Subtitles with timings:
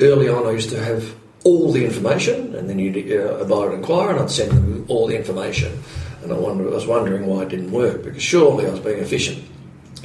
[0.00, 3.74] early on, I used to have all the information, and then you'd uh, abide and
[3.74, 5.82] inquire, and I'd send them all the information.
[6.22, 8.98] And I, wonder, I was wondering why it didn't work because surely I was being
[8.98, 9.44] efficient.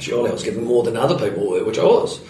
[0.00, 2.20] Surely I was giving more than other people were, which I was.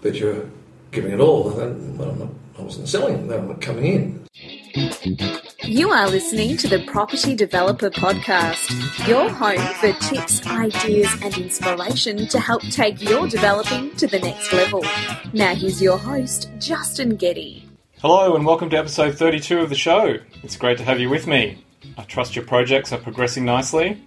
[0.00, 0.44] But you're
[0.90, 2.28] giving it all, and then, well, I'm not,
[2.58, 5.41] I wasn't selling, they weren't coming in.
[5.64, 12.26] You are listening to the Property Developer Podcast, your home for tips, ideas, and inspiration
[12.28, 14.84] to help take your developing to the next level.
[15.32, 17.68] Now, here's your host, Justin Getty.
[18.00, 20.16] Hello, and welcome to episode 32 of the show.
[20.42, 21.64] It's great to have you with me.
[21.96, 24.02] I trust your projects are progressing nicely.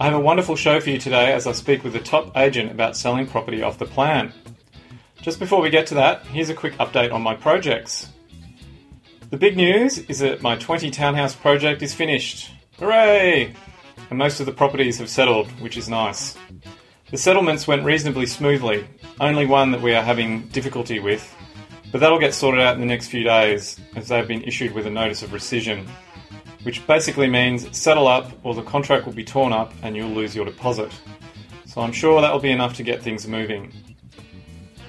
[0.00, 2.70] I have a wonderful show for you today as I speak with a top agent
[2.70, 4.32] about selling property off the plan.
[5.20, 8.08] Just before we get to that, here's a quick update on my projects.
[9.28, 12.48] The big news is that my 20 townhouse project is finished.
[12.78, 13.52] Hooray!
[14.08, 16.36] And most of the properties have settled, which is nice.
[17.10, 18.86] The settlements went reasonably smoothly,
[19.18, 21.34] only one that we are having difficulty with,
[21.90, 24.86] but that'll get sorted out in the next few days as they've been issued with
[24.86, 25.88] a notice of rescission,
[26.62, 30.36] which basically means settle up or the contract will be torn up and you'll lose
[30.36, 30.92] your deposit.
[31.64, 33.72] So I'm sure that will be enough to get things moving.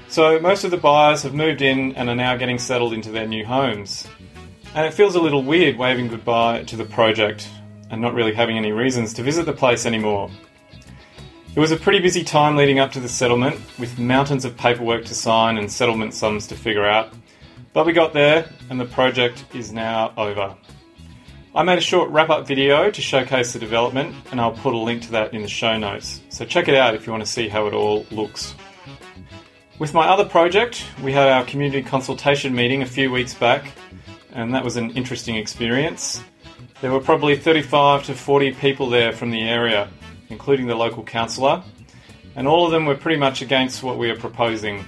[0.10, 3.28] So most of the buyers have moved in and are now getting settled into their
[3.28, 4.08] new homes.
[4.76, 7.50] And it feels a little weird waving goodbye to the project
[7.90, 10.30] and not really having any reasons to visit the place anymore.
[11.56, 15.06] It was a pretty busy time leading up to the settlement, with mountains of paperwork
[15.06, 17.12] to sign and settlement sums to figure out.
[17.73, 20.56] But we got there, and the project is now over.
[21.56, 24.78] I made a short wrap up video to showcase the development, and I'll put a
[24.78, 26.22] link to that in the show notes.
[26.30, 28.54] So check it out if you want to see how it all looks.
[29.80, 33.72] With my other project, we had our community consultation meeting a few weeks back,
[34.38, 36.24] and that was an interesting experience.
[36.80, 39.90] There were probably 35 to 40 people there from the area,
[40.30, 41.64] including the local councillor,
[42.36, 44.86] and all of them were pretty much against what we are proposing.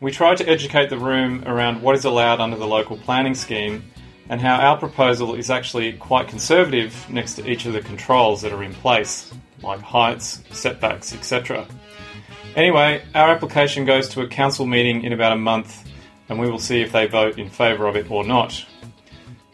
[0.00, 3.90] We tried to educate the room around what is allowed under the local planning scheme
[4.28, 8.52] and how our proposal is actually quite conservative next to each of the controls that
[8.52, 9.32] are in place,
[9.62, 11.66] like heights, setbacks, etc.
[12.54, 15.88] Anyway, our application goes to a council meeting in about a month
[16.32, 18.64] and we will see if they vote in favour of it or not.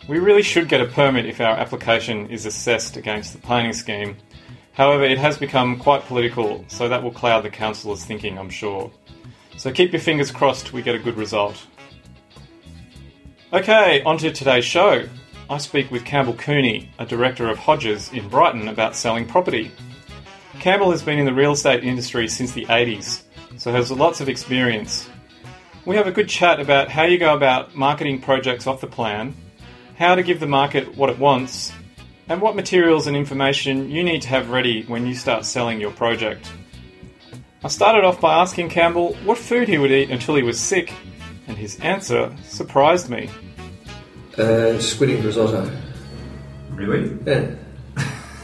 [0.06, 4.16] We really should get a permit if our application is assessed against the planning scheme.
[4.74, 8.92] However, it has become quite political, so that will cloud the councillors' thinking, I'm sure.
[9.56, 11.66] So keep your fingers crossed we get a good result.
[13.52, 15.08] Okay, on to today's show.
[15.50, 19.72] I speak with Campbell Cooney, a director of Hodges in Brighton, about selling property.
[20.60, 23.24] Campbell has been in the real estate industry since the 80s,
[23.56, 25.10] so has lots of experience.
[25.88, 29.34] We have a good chat about how you go about marketing projects off the plan,
[29.96, 31.72] how to give the market what it wants,
[32.28, 35.90] and what materials and information you need to have ready when you start selling your
[35.90, 36.52] project.
[37.64, 40.92] I started off by asking Campbell what food he would eat until he was sick,
[41.46, 43.30] and his answer surprised me.
[44.36, 45.74] Uh, squid ink risotto.
[46.68, 47.16] Really?
[47.24, 47.54] Yeah.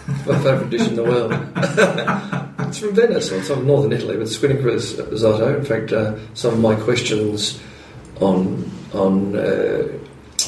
[0.07, 1.33] My favourite dish in the world.
[2.69, 5.59] it's from Venice, or it's from northern Italy, but squid ink ris- risotto.
[5.59, 7.61] In fact, uh, some of my questions
[8.21, 9.89] on on uh,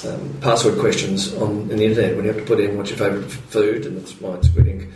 [0.07, 2.99] um, password questions on in the internet when you have to put in what's your
[2.99, 4.89] favourite food, and it's mine squid ink.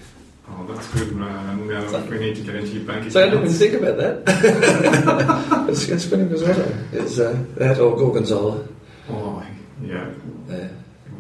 [0.49, 1.13] Oh, that's good.
[1.13, 3.97] Uh, now we need to get into your bank So I didn't even think about
[3.99, 5.67] that.
[5.71, 8.67] it's, it's squid risotto is uh, that or gorgonzola.
[9.09, 9.47] Oh,
[9.83, 10.11] yeah.
[10.49, 10.69] Yeah.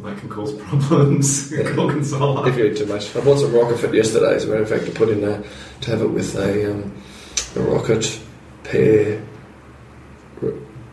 [0.05, 1.53] That can cause problems.
[1.61, 1.75] Yeah.
[1.75, 2.49] Gorgonzola.
[2.49, 4.35] If you eat too much, I bought some rocket fit yesterday.
[4.35, 5.43] As a matter of fact, to put in a,
[5.83, 6.93] to have it with a, um,
[7.57, 8.21] a rocket
[8.65, 9.23] pear,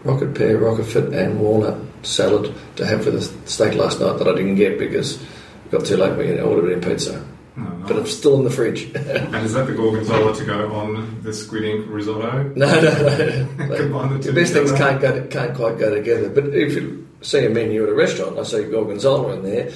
[0.03, 4.28] rocket pear, rocket fit, and walnut salad to have for the steak last night that
[4.28, 7.25] I didn't get because it got too late when I ordered it in pizza.
[7.56, 7.88] No, no.
[7.88, 8.91] But it's still in the fridge.
[8.95, 12.44] And is that the gorgonzola to go on the squid ink risotto?
[12.56, 13.78] no, no, no.
[13.78, 16.29] Combine the the best things can't go to, can't quite go together.
[16.29, 19.71] But if you see a menu at a restaurant, I see gorgonzola in there.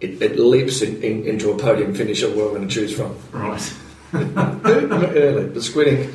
[0.00, 2.92] It, it leaps in, in, into a podium finish of where I'm going to choose
[2.94, 3.16] from.
[3.32, 3.74] Right.
[4.14, 5.48] early.
[5.48, 6.14] But squid ink,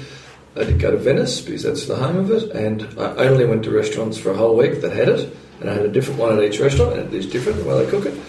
[0.55, 3.63] I did go to Venice because that's the home of it, and I only went
[3.63, 6.37] to restaurants for a whole week that had it, and I had a different one
[6.37, 8.19] at each restaurant, and it is different the way they cook it,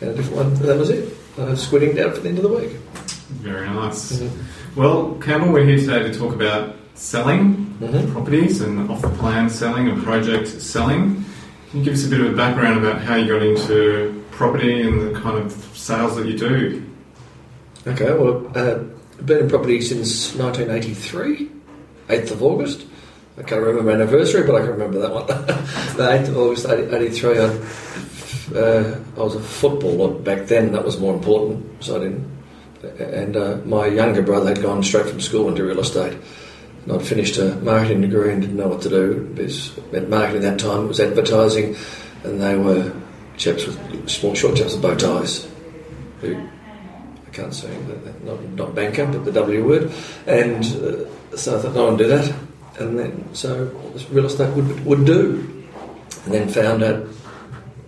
[0.00, 0.54] and a different one.
[0.66, 1.14] That was it.
[1.38, 2.70] I squid inked out for the end of the week.
[3.40, 4.12] Very nice.
[4.12, 4.80] Mm-hmm.
[4.80, 8.10] Well, Campbell, we're here today to talk about selling Mhm.
[8.12, 11.24] properties and off the plan selling and project selling.
[11.70, 14.80] Can you give us a bit of a background about how you got into property
[14.80, 16.90] and the kind of sales that you do?
[17.86, 18.84] Okay, well, uh,
[19.18, 21.50] I've been in property since 1983,
[22.08, 22.86] 8th of August.
[23.36, 25.26] I can't remember my anniversary, but I can remember that one.
[25.26, 27.44] the 8th of August, 83, I,
[28.58, 32.38] uh, I was a footballer back then, that was more important, so I didn't.
[32.98, 36.16] And uh, my younger brother had gone straight from school into real estate.
[36.90, 39.30] I'd finished a marketing degree and didn't know what to do.
[39.34, 41.76] Because marketing at that time it was advertising,
[42.24, 42.92] and they were
[43.36, 45.48] chaps with small, short chaps with bow ties.
[46.20, 46.36] Who
[47.26, 47.70] I can't say
[48.24, 49.92] not, not banker, but the W word.
[50.26, 52.34] And uh, so I thought, no, to do that.
[52.80, 53.66] And then so
[54.10, 55.66] real estate would would do.
[56.24, 57.06] And then found out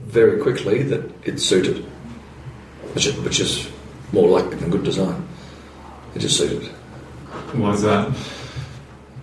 [0.02, 1.84] very quickly that it suited,
[2.94, 3.70] which is, which is
[4.12, 5.26] more like a good design.
[6.14, 6.64] It just suited.
[7.52, 8.12] Why is that?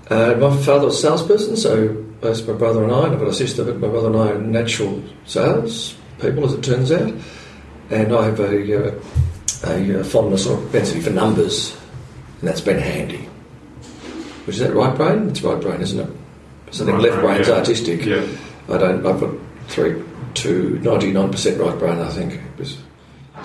[0.10, 3.28] Uh, my father was a salesperson, so both my brother and I, and I've got
[3.28, 7.14] a sister, but my brother and I are natural sales people, as it turns out.
[7.90, 9.00] And I have a, uh,
[9.66, 11.78] a, uh, fondness or propensity for numbers,
[12.40, 13.30] and that's been handy.
[14.46, 15.30] Which is that right brain?
[15.30, 16.18] It's right brain, isn't it?
[16.72, 17.54] So I think Right left brain, brain's yeah.
[17.56, 18.06] artistic.
[18.06, 18.28] Yeah.
[18.70, 19.06] I don't.
[19.06, 19.34] I've got
[19.68, 20.04] three
[21.12, 22.00] nine percent right brain.
[22.00, 22.40] I think.
[22.56, 22.78] Because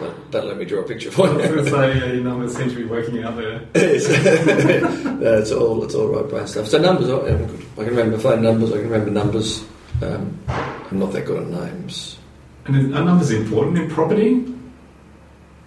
[0.02, 1.70] don't, don't let me draw a picture for I was going to you.
[1.70, 3.60] say, yeah, your numbers seem to be working out there.
[3.60, 6.68] no, it's all it's all right brain stuff.
[6.68, 7.66] So numbers, are, I'm good.
[7.72, 8.70] I can remember phone numbers.
[8.70, 9.64] I can remember numbers.
[10.02, 12.18] Um, I'm not that good at names.
[12.64, 14.52] And are numbers important in property?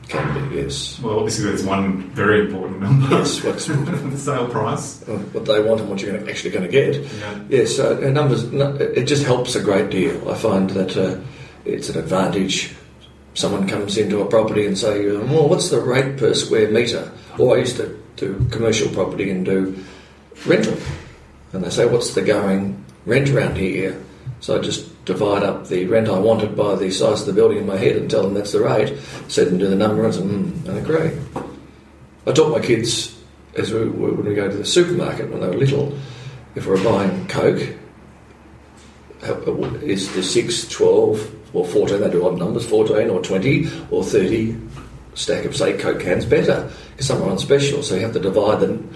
[0.08, 1.00] Can be yes.
[1.00, 3.10] Well, obviously there's one very important number.
[3.10, 5.02] Yes, what's the sale price.
[5.02, 6.96] what they want and what you're gonna, actually going to get.
[6.96, 7.40] Yeah.
[7.50, 8.44] Yes, uh, uh, numbers.
[8.44, 10.30] It just helps a great deal.
[10.30, 11.20] I find that uh,
[11.66, 12.76] it's an advantage.
[13.36, 17.12] Someone comes into a property and say, "Well, what's the rate per square metre?
[17.38, 19.78] Or I used to do commercial property and do
[20.46, 20.78] rental,
[21.54, 23.96] and they say, "What's the going rent around here?"
[24.40, 27.60] So I just divide up the rent I wanted by the size of the building
[27.60, 28.98] in my head and tell them that's the rate.
[29.28, 31.12] Set them to the number and say, mm, and agree.
[32.28, 33.16] I taught my kids
[33.56, 35.98] as we, when we go to the supermarket when they were little,
[36.56, 37.62] if we're buying Coke,
[39.82, 44.58] is the 6, 12, or 14, they do odd numbers, 14 or 20 or 30
[45.14, 48.20] stack of, say, Coke cans better because some are on special, so you have to
[48.20, 48.94] divide them,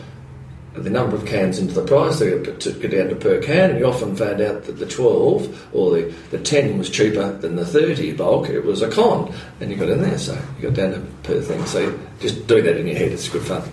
[0.73, 2.19] the number of cans into the price.
[2.19, 2.43] To
[2.79, 6.13] get, down to per can, and you often found out that the 12 or the,
[6.31, 9.89] the 10 was cheaper than the 30 bulk, it was a con, and you got
[9.89, 11.65] in there, so you got down to per thing.
[11.65, 13.63] So just do that in your head, it's good fun.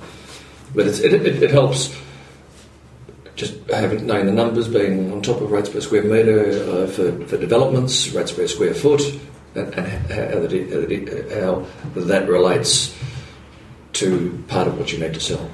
[0.74, 1.94] But it, it, it helps
[3.36, 7.12] just having knowing the numbers, being on top of rates per square metre uh, for,
[7.26, 9.02] for developments, rates per square foot,
[9.54, 12.96] and, and how, that, how that relates
[13.92, 15.50] to part of what you need to sell.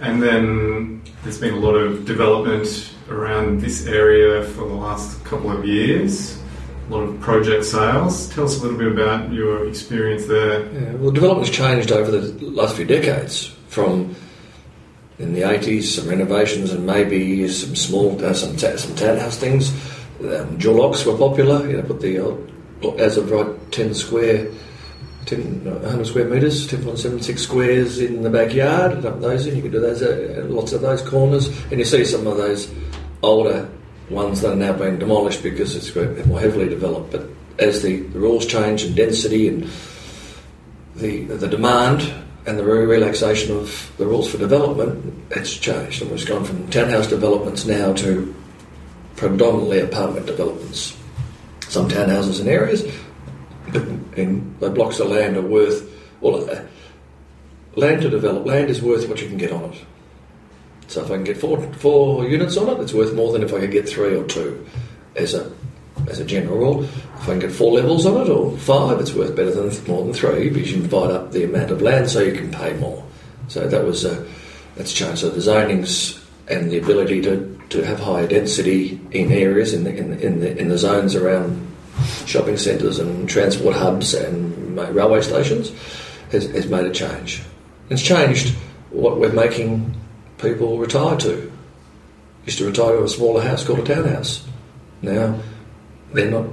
[0.00, 5.50] And then there's been a lot of development around this area for the last couple
[5.50, 6.40] of years.
[6.88, 8.28] A lot of project sales.
[8.34, 10.72] Tell us a little bit about your experience there.
[10.72, 14.14] Yeah, well, development's changed over the last few decades from
[15.20, 19.70] in the 80s, some renovations and maybe some small, uh, some, ta- some townhouse things.
[20.20, 22.50] Um, Jolocks were popular, you know, put the old,
[22.98, 24.50] as of right 10 square,
[25.26, 29.80] 10, 100 square metres, 10.76 squares in the backyard, dump those in, you can do
[29.80, 32.72] those, uh, lots of those corners, and you see some of those
[33.22, 33.68] older
[34.08, 35.94] ones that are now being demolished because it's
[36.26, 37.12] more heavily developed.
[37.12, 37.26] But
[37.58, 39.70] as the, the rules change and density and
[40.96, 42.12] the the demand
[42.46, 46.02] and the re- relaxation of the rules for development, it's changed.
[46.02, 48.34] And we've gone from townhouse developments now to
[49.16, 50.96] predominantly apartment developments.
[51.68, 52.84] Some townhouses in areas,
[54.16, 55.88] in the blocks of land are worth,
[56.20, 56.62] well, uh,
[57.76, 59.84] land to develop, land is worth what you can get on it.
[60.88, 63.54] So if I can get four, four units on it, it's worth more than if
[63.54, 64.66] I could get three or two
[65.14, 65.52] as a
[66.10, 66.84] as a general rule.
[66.84, 70.04] If I can get four levels on it or five, it's worth better than more
[70.04, 73.04] than three because you divide up the amount of land so you can pay more.
[73.48, 74.26] So that was uh,
[74.76, 75.20] that's changed.
[75.20, 79.96] So the zonings and the ability to, to have higher density in areas in the,
[79.96, 81.68] in the, in the, in the zones around
[82.26, 85.72] shopping centres and transport hubs and railway stations
[86.32, 87.42] has, has made a change.
[87.88, 88.54] It's changed
[88.90, 89.94] what we're making
[90.38, 91.52] people retire to.
[92.46, 94.46] Used to retire to a smaller house called a townhouse.
[95.02, 95.38] Now
[96.12, 96.46] they're not.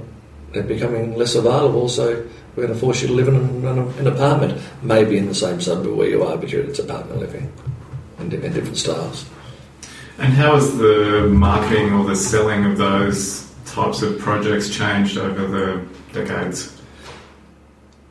[0.52, 4.06] They're becoming less available, so we're going to force you to live in an, an
[4.06, 7.52] apartment, maybe in the same suburb where you are, but you're, it's apartment living
[8.18, 9.26] in, in different styles.
[10.18, 15.46] And how has the marketing or the selling of those types of projects changed over
[15.46, 16.74] the decades?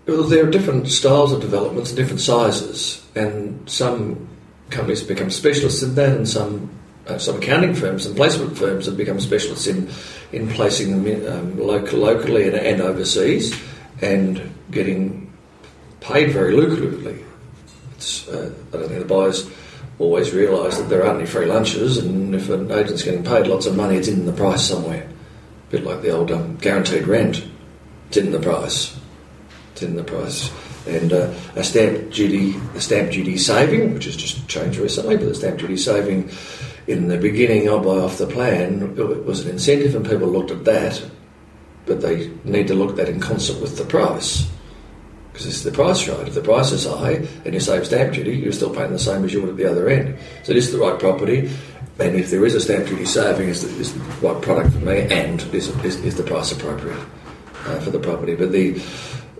[0.07, 4.29] Well, there are different styles of developments, different sizes, and some
[4.69, 6.69] companies have become specialists in that, and some
[7.07, 9.89] uh, some accounting firms and placement firms have become specialists in
[10.31, 13.59] in placing them in, um, local, locally and, and overseas,
[14.01, 15.31] and getting
[16.01, 17.23] paid very lucratively.
[17.95, 19.49] It's, uh, I don't think the buyers
[19.99, 23.65] always realise that there aren't any free lunches, and if an agent's getting paid lots
[23.65, 25.07] of money, it's in the price somewhere.
[25.67, 27.43] A bit like the old um, guaranteed rent,
[28.07, 28.97] it's in the price.
[29.73, 30.51] It's in the price.
[30.87, 35.27] And uh, a stamp duty, a stamp duty saving, which has just changed recently, but
[35.27, 36.29] the stamp duty saving
[36.87, 40.51] in the beginning, I buy off the plan, it was an incentive and people looked
[40.51, 41.03] at that,
[41.85, 44.49] but they need to look at that in concert with the price.
[45.31, 46.27] Because it's the price right.
[46.27, 49.23] If the price is high and you save stamp duty, you're still paying the same
[49.23, 50.17] as you would at the other end.
[50.43, 51.51] So it is the right property,
[51.99, 54.79] and if there is a stamp duty saving, is the, is the right product for
[54.79, 56.99] me, and is, is, is the price appropriate
[57.65, 58.35] uh, for the property.
[58.35, 58.81] But the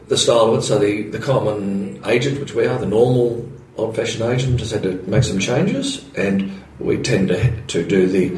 [0.07, 3.95] the style of it, so the, the common agent, which we are, the normal old
[3.95, 8.37] fashioned agent, has had to make some changes, and we tend to, to do the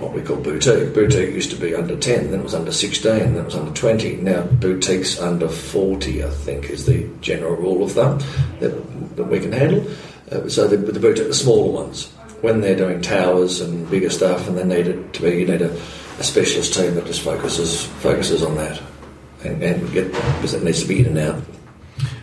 [0.00, 0.94] what we call boutique.
[0.94, 3.72] Boutique used to be under 10, then it was under 16, then it was under
[3.72, 4.16] 20.
[4.16, 8.18] Now boutique's under 40, I think, is the general rule of thumb
[8.60, 9.86] that, that we can handle.
[10.32, 14.48] Uh, so the, the boutique, the smaller ones, when they're doing towers and bigger stuff,
[14.48, 15.70] and they need it to be, you need a,
[16.18, 18.80] a specialist team that just focuses focuses on that,
[19.44, 21.42] and, and get because it needs to be in and out.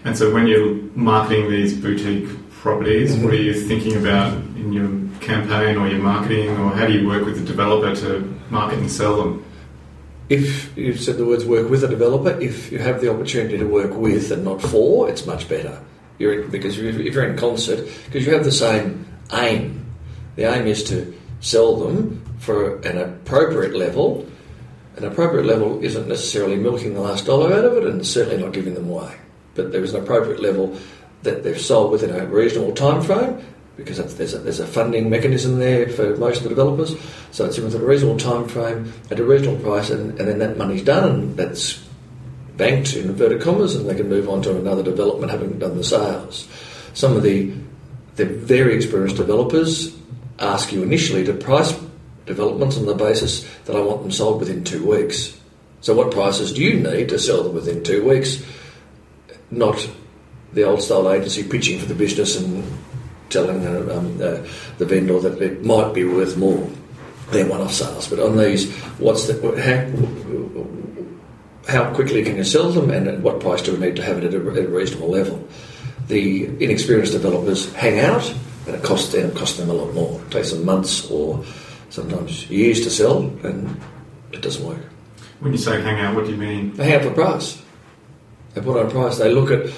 [0.06, 2.30] And so when you're marketing these boutique
[2.62, 3.24] properties, Mm-hmm.
[3.24, 7.08] what are you thinking about in your campaign or your marketing, or how do you
[7.08, 9.44] work with the developer to market and sell them?
[10.30, 13.66] If you've said the words work with a developer, if you have the opportunity to
[13.66, 15.82] work with and not for, it's much better.
[16.20, 19.86] You're, because if if you're in concert, because you have the same aim.
[20.36, 24.28] The aim is to sell them for an appropriate level.
[24.98, 28.52] An appropriate level isn't necessarily milking the last dollar out of it and certainly not
[28.52, 29.16] giving them away.
[29.56, 30.78] But there is an appropriate level
[31.24, 33.44] that they've sold within a reasonable time frame
[33.76, 36.96] because there's, a, there's a funding mechanism there for most of the developers.
[37.32, 40.58] So it's within a reasonable time frame at a reasonable price, and, and then that
[40.58, 41.84] money's done, and that's
[42.58, 45.84] banked in inverted commas, and they can move on to another development having done the
[45.84, 46.48] sales.
[46.94, 47.54] Some of the
[48.16, 49.96] the very experienced developers
[50.40, 51.80] ask you initially to price
[52.26, 55.40] developments on the basis that I want them sold within two weeks.
[55.82, 58.44] So what prices do you need to sell them within two weeks?
[59.52, 59.88] Not
[60.54, 62.64] the old style agency pitching for the business and
[63.30, 64.38] telling uh, um, uh,
[64.78, 66.70] the vendor that it might be worth more.
[67.32, 69.36] They're one-off sales, but on these, what's the
[71.68, 74.04] how, how quickly can you sell them, and at what price do we need to
[74.04, 75.46] have it at a, at a reasonable level?
[76.08, 78.34] The inexperienced developers hang out,
[78.66, 80.22] and it costs them costs them a lot more.
[80.22, 81.44] It takes them months or
[81.90, 83.78] sometimes years to sell, and
[84.32, 84.80] it doesn't work.
[85.42, 86.74] When you say hang out, what do you mean?
[86.76, 87.62] They hang out for price.
[88.54, 89.18] They put on a price.
[89.18, 89.70] They look at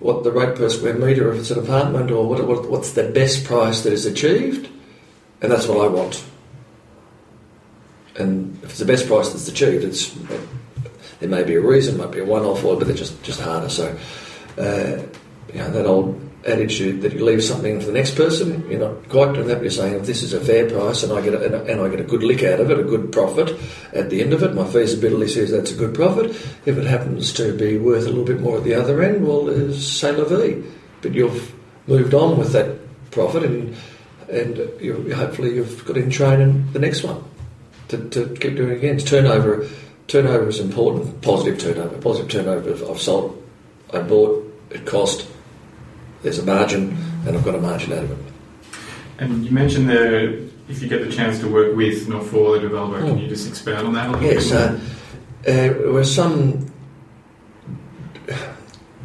[0.00, 3.04] what the rate per square metre, if it's an apartment, or what, what, what's the
[3.04, 4.68] best price that is achieved,
[5.40, 6.24] and that's what I want.
[8.16, 10.14] And if it's the best price that's achieved, it's
[11.20, 13.68] there may be a reason, might be a one-off, or but they're just just harder.
[13.68, 13.96] So,
[14.58, 15.02] uh,
[15.52, 19.08] you know, that old adage that you leave something for the next person, you're not
[19.08, 19.60] quite doing that.
[19.60, 22.00] You're saying if this is a fair price and I get a, and, I get
[22.00, 23.58] a good lick out of it, a good profit
[23.92, 26.30] at the end of it, my feasibility says that's a good profit.
[26.64, 29.72] If it happens to be worth a little bit more at the other end, well,
[29.72, 30.62] say la vie.
[31.02, 31.54] But you've
[31.86, 32.78] moved on with that
[33.10, 33.76] profit, and
[34.28, 37.24] and you hopefully you've got in train in the next one
[37.88, 38.96] to, to keep doing again.
[38.96, 39.68] It's turnover.
[40.06, 41.20] Turnover is important.
[41.22, 41.98] Positive turnover.
[41.98, 42.90] Positive turnover.
[42.90, 43.42] I've sold,
[43.92, 45.26] I bought, it cost.
[46.22, 46.96] There's a margin,
[47.26, 48.18] and I've got a margin out of it.
[49.18, 50.30] And you mentioned there,
[50.68, 53.22] if you get the chance to work with, not for the developer, can Mm.
[53.22, 54.56] you just expand on that a little Yes, bit?
[54.56, 54.78] uh, uh,
[55.44, 56.66] there were some.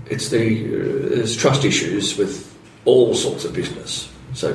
[0.10, 2.53] It's the uh, there's trust issues with
[2.86, 4.10] all sorts of business.
[4.34, 4.53] So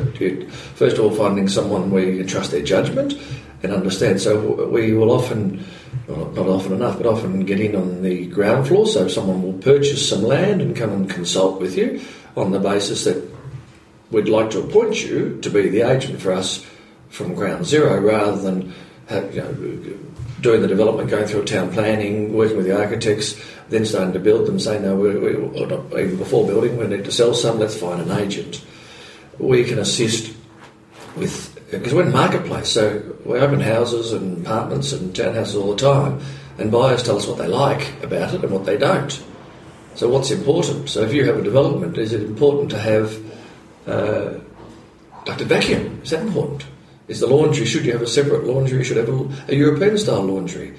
[0.75, 3.14] first of all, finding someone where you can trust their judgment
[3.62, 4.21] and understand.
[4.21, 5.64] So we will often,
[6.07, 8.87] well, not often enough, but often get in on the ground floor.
[8.87, 12.00] So someone will purchase some land and come and consult with you
[12.37, 13.29] on the basis that
[14.11, 16.67] we'd like to appoint you to be the agent for us
[17.09, 18.73] from ground zero rather than
[19.09, 19.99] have, you know,
[20.41, 24.47] doing the development, going through town planning, working with the architects, then starting to build
[24.47, 27.59] them, saying, no, we, we, or not, even before building, we need to sell some,
[27.59, 28.65] let's find an agent.
[29.39, 30.35] We can assist
[31.17, 35.77] with, because we're in marketplace, so we open houses and apartments and townhouses all the
[35.77, 36.21] time,
[36.59, 39.23] and buyers tell us what they like about it and what they don't.
[39.95, 40.89] So what's important?
[40.89, 43.19] So if you have a development, is it important to have
[43.87, 44.35] uh,
[45.25, 46.01] ducted vacuum?
[46.03, 46.65] Is that important?
[47.09, 50.23] Is the laundry, should you have a separate laundry, should have a, a European style
[50.23, 50.75] laundry?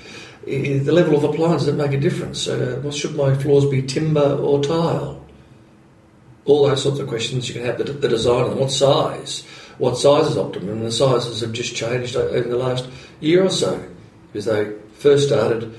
[0.47, 2.47] I- The level of appliances that make a difference.
[2.47, 5.23] Uh, should my floors be timber or tile?
[6.45, 7.77] All those sorts of questions you can have.
[7.77, 9.43] The, the design them, what size?
[9.77, 10.69] What size is optimum?
[10.69, 12.87] And the sizes have just changed in the last
[13.19, 13.83] year or so
[14.31, 15.77] because they first started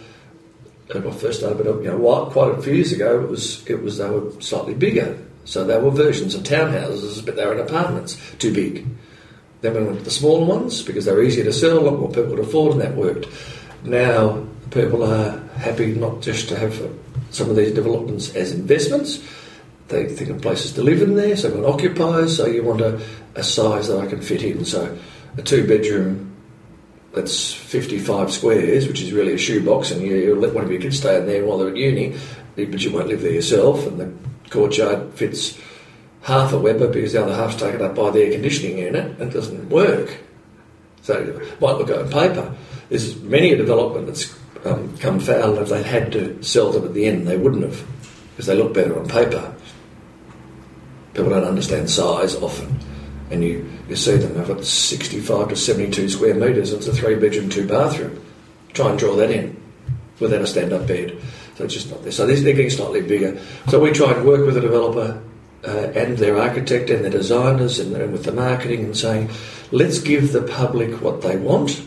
[0.95, 3.67] uh, not first started, but you know, while- quite a few years ago, it was
[3.67, 5.17] it was they were slightly bigger.
[5.45, 8.87] So they were versions of townhouses, but they were in apartments, too big.
[9.61, 11.99] Then we went to the smaller ones because they were easier to sell, a lot
[11.99, 13.27] more people could afford, and that worked.
[13.85, 16.81] Now people are happy not just to have
[17.31, 19.21] some of these developments as investments,
[19.89, 22.81] they think of places to live in there, so they want occupiers, so you want
[22.81, 23.01] a,
[23.35, 24.65] a size that I can fit in.
[24.65, 24.97] So
[25.37, 26.32] a two bedroom
[27.15, 30.81] that's 55 squares, which is really a shoebox, and you, you let one of your
[30.81, 32.17] kids stay in there while they're at uni,
[32.57, 34.13] but you won't live there yourself, and the
[34.51, 35.59] courtyard fits
[36.23, 39.23] half a Weber because the other half's taken up by the air conditioning unit and
[39.23, 40.19] it doesn't work.
[41.03, 42.55] So it might look on paper.
[42.89, 44.33] There's many a development that's
[44.65, 47.85] um, come foul if they'd had to sell them at the end, they wouldn't have
[48.31, 49.55] because they look better on paper.
[51.15, 52.79] People don't understand size often,
[53.33, 54.35] and you, you see them.
[54.35, 56.73] They've got 65 to 72 square metres.
[56.73, 58.23] It's a three bedroom, two bathroom.
[58.75, 59.61] Try and draw that in
[60.21, 61.19] without a stand up bed.
[61.57, 62.13] So it's just not there.
[62.13, 63.41] So they're getting slightly bigger.
[63.69, 65.23] So we try and work with the developer
[65.65, 69.31] uh, and their architect and their designers and, and with the marketing and saying,
[69.71, 71.83] let's give the public what they want.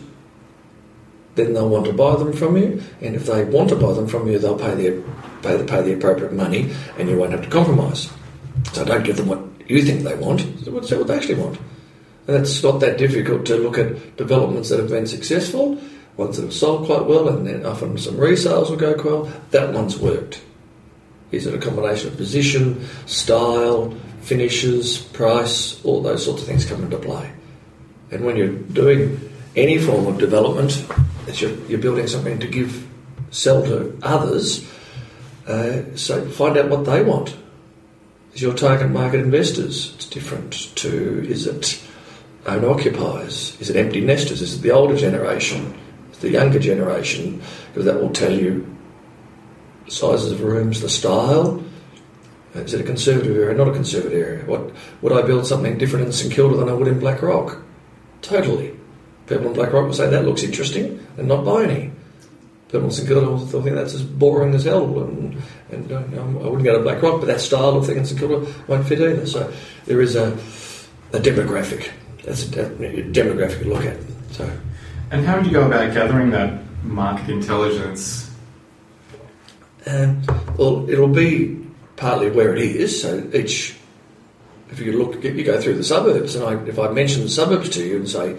[1.36, 4.08] Then they'll want to buy them from you, and if they want to buy them
[4.08, 5.04] from you, they'll pay the
[5.42, 8.10] pay the, pay the appropriate money, and you won't have to compromise.
[8.72, 10.42] So don't give them what you think they want.
[10.86, 11.60] Say what they actually want.
[12.28, 15.80] And it's not that difficult to look at developments that have been successful,
[16.18, 19.34] ones that have sold quite well, and then often some resales will go quite well.
[19.52, 20.42] That one's worked.
[21.32, 23.96] Is it a combination of position, style,
[24.26, 27.32] finishes, price, all those sorts of things come into play.
[28.12, 29.20] And when you're doing
[29.56, 30.84] any form of development,
[31.34, 32.88] you're, you're building something to give,
[33.30, 34.68] sell to others.
[35.48, 37.38] Uh, so find out what they want.
[38.36, 39.94] Is your target market investors?
[39.96, 41.82] It's different to is it
[42.46, 43.56] owner occupiers?
[43.62, 44.42] Is it empty nesters?
[44.42, 45.74] Is it the older generation?
[46.12, 47.42] Is it the younger generation?
[47.70, 48.76] Because that will tell you
[49.88, 51.64] sizes of rooms, the style.
[52.54, 54.44] Uh, is it a conservative area, not a conservative area?
[54.46, 54.70] What
[55.02, 57.62] would I build something different in St Kilda than I would in Blackrock?
[58.22, 58.78] Totally.
[59.28, 61.92] People in Blackrock will say that looks interesting and not buy any.
[62.76, 65.42] People in St Kilda will think that's as boring as hell, and,
[65.72, 65.98] and know,
[66.44, 69.02] I wouldn't go to Blackrock, but that style of thing in St Kilda won't fit
[69.02, 69.26] either.
[69.26, 69.52] So
[69.86, 70.34] there is a,
[71.14, 71.90] a demographic.
[72.24, 73.98] That's a, de- demographic to look at.
[74.32, 74.52] So.
[75.12, 78.26] And how would you go about gathering that market intelligence
[79.88, 80.24] um,
[80.58, 81.64] well, it'll be
[81.96, 83.02] partly where it is.
[83.02, 83.76] So each,
[84.72, 87.70] if you look, you go through the suburbs, and I, if I mention the suburbs
[87.72, 88.38] to you and say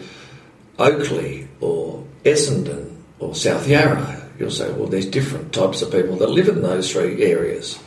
[0.78, 6.28] Oakleigh or Essendon or South Yarra, you'll say, well, there's different types of people that
[6.28, 7.78] live in those three areas,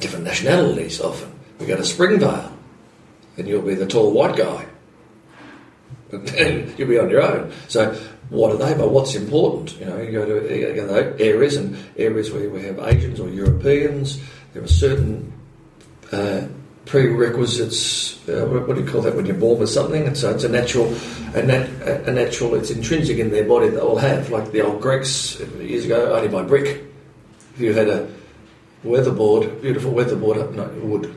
[0.00, 1.32] different nationalities often.
[1.58, 2.52] We go to Springvale,
[3.36, 4.66] and you'll be the tall white guy.
[6.12, 7.52] And you'll be on your own.
[7.68, 7.94] So
[8.28, 8.74] what are they?
[8.74, 9.78] But what's important?
[9.78, 14.20] You know, you go to, you areas and areas where we have Asians or Europeans.
[14.52, 15.32] There are certain
[16.10, 16.42] uh,
[16.86, 18.28] prerequisites.
[18.28, 20.06] Uh, what do you call that when you're born with something?
[20.06, 20.86] And so it's a natural,
[21.34, 21.68] a, nat,
[22.06, 22.54] a natural.
[22.54, 26.28] It's intrinsic in their body that they'll have, like the old Greeks years ago, only
[26.28, 26.84] by brick.
[27.54, 28.08] If you had a
[28.84, 31.14] weatherboard, beautiful weatherboard, no wood.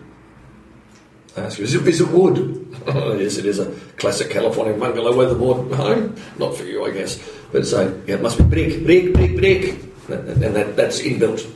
[1.38, 2.62] I ask you, is it, is it wood?
[2.86, 6.15] Yes, it is a classic California bungalow weatherboard home.
[6.38, 7.17] Not for you, I guess.
[7.51, 9.80] But so, yeah, it must be brick, brick, brick, brick.
[10.10, 11.49] And that, that's inbuilt.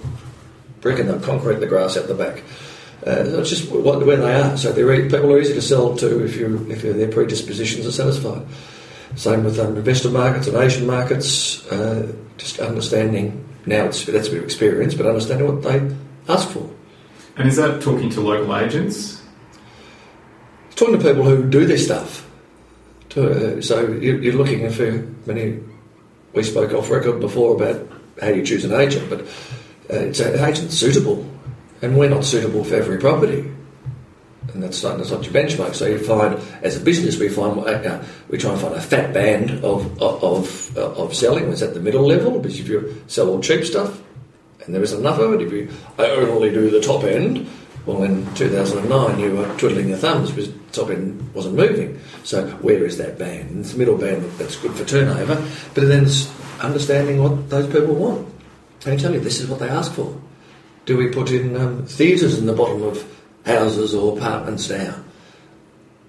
[0.82, 2.42] Brick and they'll concrete the grass out the back.
[3.06, 4.58] Uh, it's just what, where they are.
[4.58, 8.46] So they're, people are easy to sell to if, you, if their predispositions are satisfied.
[9.16, 11.66] Same with um, investor markets and Asian markets.
[11.72, 15.96] Uh, just understanding, now it's, that's a bit of experience, but understanding what they
[16.32, 16.70] ask for.
[17.38, 19.20] And is that talking to local agents?
[20.80, 22.26] talking to people who do this stuff.
[23.10, 24.92] To, uh, so you, are looking for
[25.26, 25.60] many.
[26.34, 27.86] We spoke off record before about
[28.22, 31.30] how you choose an agent, but uh, it's an agent suitable,
[31.82, 33.52] and we're not suitable for every property.
[34.54, 35.76] And that's not, that's not your benchmark.
[35.76, 39.14] So you find, as a business, we find uh, we try and find a fat
[39.14, 41.52] band of of, of, uh, of selling.
[41.52, 44.02] It's at the middle level because if you sell all cheap stuff,
[44.66, 47.48] and there isn't enough of it, if you only do the top end,
[47.86, 52.00] well, in 2009, you were twiddling your thumbs because top end wasn't moving.
[52.24, 53.62] So, where is that band?
[53.62, 55.36] It's the middle band that's good for turnover,
[55.74, 58.28] but then it's understanding what those people want.
[58.86, 60.16] And tell you, this is what they ask for.
[60.90, 63.06] Do we put in um, theatres in the bottom of
[63.46, 64.96] houses or apartments now?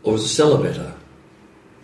[0.05, 0.95] Or is a cellar better?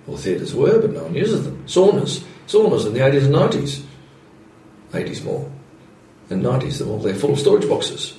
[0.07, 1.63] Well, theatres were, but no one uses them.
[1.67, 2.25] Saunas.
[2.47, 3.85] Saunas in the 80s and 90s.
[4.93, 5.53] 80s more.
[6.31, 8.17] And 90s, well, they're full of storage boxes.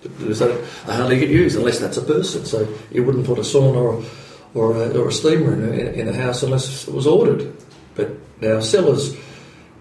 [0.00, 0.34] They
[0.86, 2.46] hardly get used unless that's a person.
[2.46, 4.04] So you wouldn't put a sauna or,
[4.54, 7.54] or, a, or a steamer in a, in a house unless it was ordered.
[7.96, 9.14] But now cellars,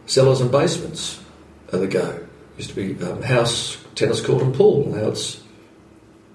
[0.08, 1.24] cellars and basements
[1.72, 2.24] are the go.
[2.58, 4.88] Used to be um, house, tennis court and pool.
[4.88, 5.42] Now it's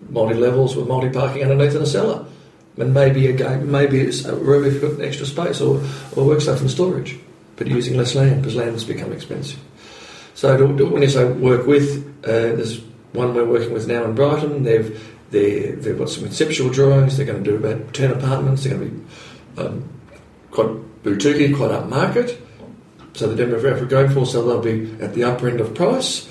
[0.09, 2.27] multi levels with multi parking underneath in a cellar.
[2.77, 5.83] And maybe a game, maybe it's a room if you've got extra space or,
[6.15, 7.19] or work stuff in storage,
[7.57, 9.59] but using less land because land has become expensive.
[10.35, 12.81] So to, to, when you say work with, uh, there's
[13.13, 14.97] one we're working with now in Brighton, they've
[15.31, 17.17] they they've got some conceptual drawings.
[17.17, 18.63] They're going to do about ten apartments.
[18.63, 19.89] They're going to be um,
[20.53, 22.41] quite boutique, quite upmarket.
[23.19, 26.29] So the demographic we're going for, so they'll be at the upper end of price,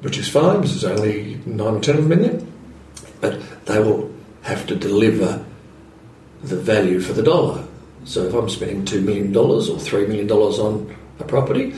[0.00, 0.62] which is fine.
[0.62, 2.52] This is only nine or ten of them in
[3.20, 5.44] but they will have to deliver
[6.42, 7.64] the value for the dollar.
[8.04, 11.72] So if I'm spending two million dollars or three million dollars on a property,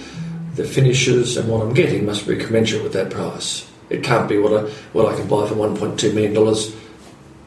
[0.54, 3.70] the finishes and what I'm getting must be commensurate with that price.
[3.90, 6.74] It can't be what I what I can buy for 1.2 million dollars,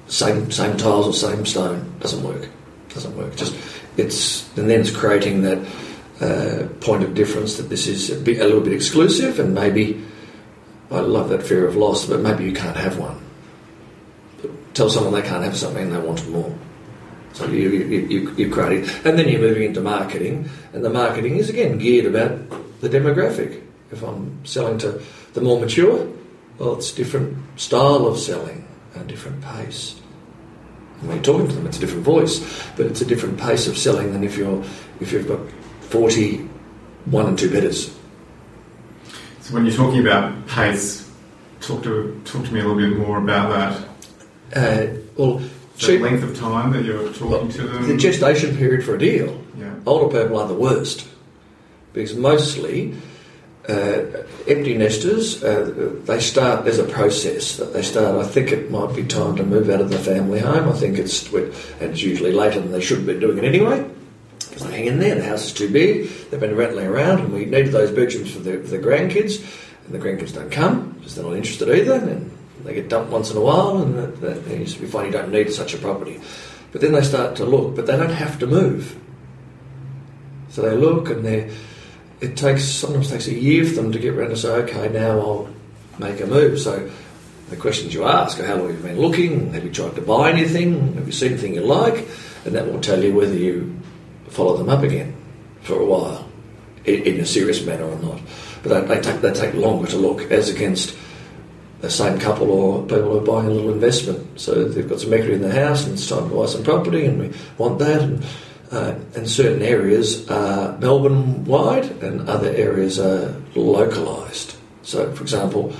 [0.06, 1.92] same same tiles or same stone.
[2.02, 2.48] Doesn't work.
[2.90, 3.36] Doesn't work.
[3.36, 3.56] Just
[3.98, 5.58] it's and then it's creating that
[6.22, 10.02] uh, point of difference that this is a, bit, a little bit exclusive and maybe
[10.92, 13.18] I love that fear of loss, but maybe you can't have one.
[14.74, 16.54] Tell someone they can't have something and they want more.
[17.34, 21.38] So you, you, you, you're creating, and then you're moving into marketing, and the marketing
[21.38, 22.32] is again geared about
[22.82, 23.62] the demographic.
[23.90, 25.02] If I'm selling to
[25.34, 26.12] the more mature,
[26.58, 29.98] well, it's a different style of selling, a different pace.
[31.00, 32.40] When you're talking to them, it's a different voice,
[32.76, 34.62] but it's a different pace of selling than if you're
[35.00, 35.40] if you've got
[35.92, 36.50] 40
[37.06, 37.96] one and two bidders.
[39.42, 41.10] So when you're talking about pace,
[41.60, 43.88] talk to talk to me a little bit more about that.
[44.56, 47.88] Uh, well, the cheap, length of time that you're talking well, to them.
[47.88, 49.44] The gestation period for a deal.
[49.58, 49.74] Yeah.
[49.86, 51.08] Older people are the worst
[51.94, 52.96] because mostly
[53.68, 54.04] uh,
[54.48, 58.24] empty nesters, uh, they start as a process that they start.
[58.24, 60.70] I think it might be time to move out of the family home.
[60.70, 61.52] I think it's and
[61.82, 63.90] it's usually later than they should be doing it anyway
[64.64, 65.16] they hang in there.
[65.16, 66.10] The house is too big.
[66.30, 69.44] They've been rattling around, and we needed those bedrooms for the, for the grandkids,
[69.86, 71.94] and the grandkids don't come because they're not interested either.
[71.94, 75.32] And they get dumped once in a while, and that, that, we find you don't
[75.32, 76.20] need such a property.
[76.72, 78.98] But then they start to look, but they don't have to move.
[80.50, 81.52] So they look, and they
[82.22, 85.20] it takes sometimes takes a year for them to get around to say, okay, now
[85.20, 85.50] I'll
[85.98, 86.60] make a move.
[86.60, 86.90] So
[87.50, 89.54] the questions you ask are how long have you been looking?
[89.54, 90.94] Have you tried to buy anything?
[90.94, 92.08] Have you seen anything you like?
[92.46, 93.76] And that will tell you whether you
[94.32, 95.16] follow them up again
[95.62, 96.28] for a while
[96.86, 98.20] in, a serious manner or not.
[98.64, 100.98] But they, they, take, they take longer to look as against
[101.82, 104.40] the same couple or people who are buying a little investment.
[104.40, 107.06] So they've got some equity in the house and it's time to buy some property
[107.06, 108.02] and we want that.
[108.02, 108.26] And
[108.72, 114.56] uh, and certain areas are Melbourne wide and other areas are localised.
[114.84, 115.74] So, for example,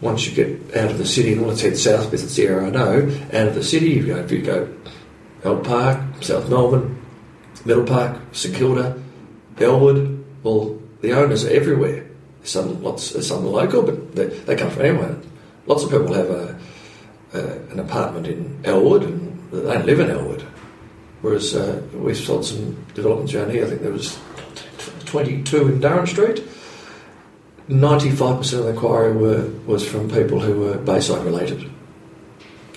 [0.00, 2.66] once you get out of the city, and let's head south because it's the area
[2.66, 4.68] I know, out of the city, you go, if you go
[5.44, 7.00] Albert Park, South Melbourne,
[7.64, 9.00] Middle Park, Kilda,
[9.58, 12.06] Elwood, well, the owners are everywhere.
[12.42, 15.16] Some lots, some local, but they, they come from anywhere.
[15.66, 16.58] Lots of people have a,
[17.32, 17.38] a,
[17.70, 20.42] an apartment in Elwood and they don't live in Elwood.
[21.22, 23.64] Whereas uh, we've sold some developments around here.
[23.64, 24.18] I think there was
[25.06, 26.42] 22 in Durran Street.
[27.70, 31.70] 95% of the inquiry were, was from people who were Bayside related.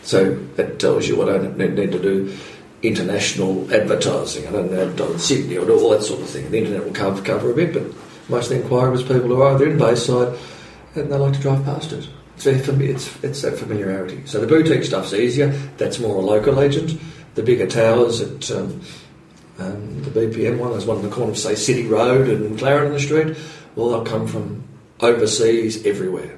[0.04, 2.38] So that tells you what I need to do
[2.84, 4.48] international advertising.
[4.48, 6.50] I don't know, advertise Sydney or all that sort of thing.
[6.52, 7.84] The internet will cover, cover a bit, but
[8.30, 10.38] most of the inquiry was people who are either in Bayside
[10.96, 12.08] and they like to drive past it.
[12.36, 14.22] It's, it's, it's that familiarity.
[14.26, 15.50] So the boutique stuff's easier.
[15.78, 17.00] That's more a local agent
[17.38, 18.82] the bigger towers at um,
[19.60, 23.00] um, the BPM one, there's one in the corner of, say, City Road and Clarendon
[23.00, 23.38] Street.
[23.76, 24.68] Well, they'll come from
[25.00, 26.36] overseas everywhere.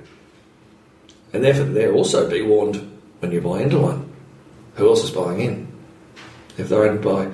[1.31, 2.75] And therefore, they'll also be warned
[3.19, 4.11] when you buy into one.
[4.75, 5.68] Who else is buying in?
[6.59, 7.31] If they're owned by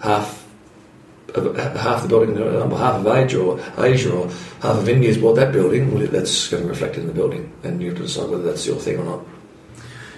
[0.00, 0.46] half
[1.34, 5.18] of, half the building on behalf of Asia or Asia or half of India India's
[5.18, 8.04] bought that building, well, that's going to reflect in the building, and you have to
[8.04, 9.24] decide whether that's your thing or not.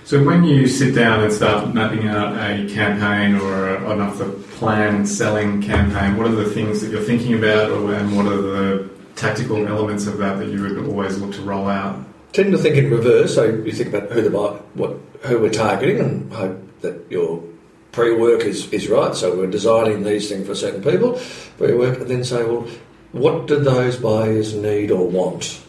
[0.04, 4.24] So when you sit down and start mapping out a campaign or a, an the
[4.56, 8.40] plan selling campaign, what are the things that you're thinking about, or, and what are
[8.40, 11.98] the tactical elements of that that you would always look to roll out?
[12.32, 13.34] Tend to think in reverse.
[13.34, 17.44] So you think about who the what who we're targeting, and hope that your
[17.92, 19.14] pre-work is, is right.
[19.14, 21.20] So we're designing these things for certain people.
[21.58, 22.66] Pre-work, and then say, well,
[23.12, 25.60] what do those buyers need or want?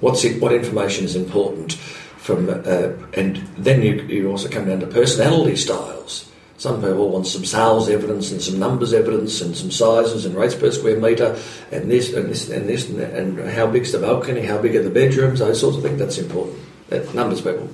[0.00, 0.40] What's it?
[0.42, 1.78] What information is important?
[2.26, 6.30] from, uh, and then you, you also come down to personality styles.
[6.58, 10.54] Some people want some sales evidence and some numbers evidence and some sizes and rates
[10.54, 11.38] per square metre
[11.70, 14.82] and this and this and this and, and how big's the balcony, how big are
[14.82, 15.98] the bedrooms, those sorts of things.
[15.98, 16.58] That's important.
[16.88, 17.68] That numbers people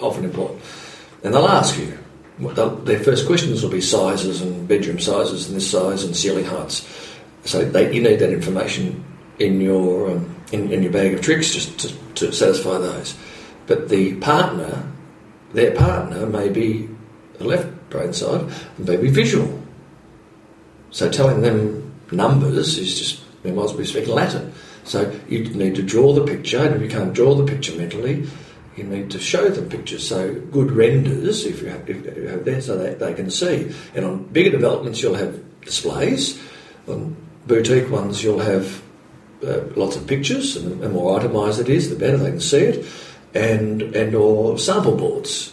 [0.00, 0.60] often important,
[1.24, 1.96] and they'll ask you.
[2.38, 6.86] Their first questions will be sizes and bedroom sizes and this size and ceiling heights.
[7.44, 9.04] So they, you need that information
[9.38, 13.16] in your um, in, in, your bag of tricks just to, to satisfy those.
[13.66, 14.88] But the partner,
[15.52, 16.88] their partner, may be
[17.38, 19.62] the left brain side, and may be visual.
[20.90, 24.52] So telling them numbers is just They might as well be speaking Latin.
[24.84, 28.26] So you need to draw the picture, and if you can't draw the picture mentally,
[28.78, 30.06] you need to show them pictures.
[30.06, 33.74] So good renders, if you have, if you have that, so they, they can see.
[33.94, 36.40] And on bigger developments, you'll have displays.
[36.86, 38.82] On boutique ones, you'll have
[39.44, 42.60] uh, lots of pictures, and the more itemised it is, the better they can see
[42.60, 42.86] it.
[43.34, 45.52] And and or sample boards.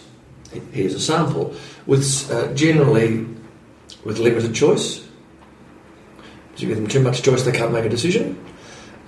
[0.72, 1.54] Here's a sample
[1.86, 3.28] with uh, generally
[4.06, 5.06] with limited choice.
[6.54, 8.42] If you give them too much choice, they can't make a decision.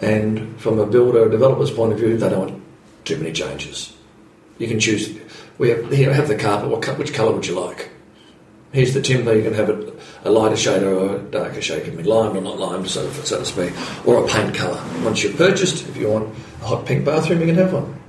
[0.02, 2.64] And from a builder or developer's point of view, they don't want
[3.06, 3.97] too many changes.
[4.60, 5.18] You can choose.
[5.58, 6.70] We have, here, have the carpet.
[6.70, 7.90] What, which colour would you like?
[8.72, 9.36] Here's the timber.
[9.36, 11.86] You can have it a lighter shade or a darker shade.
[11.86, 13.74] Can be limed or not limed, so, so to speak,
[14.06, 14.82] or a paint colour.
[15.04, 18.00] Once you've purchased, if you want a hot pink bathroom, you can have one.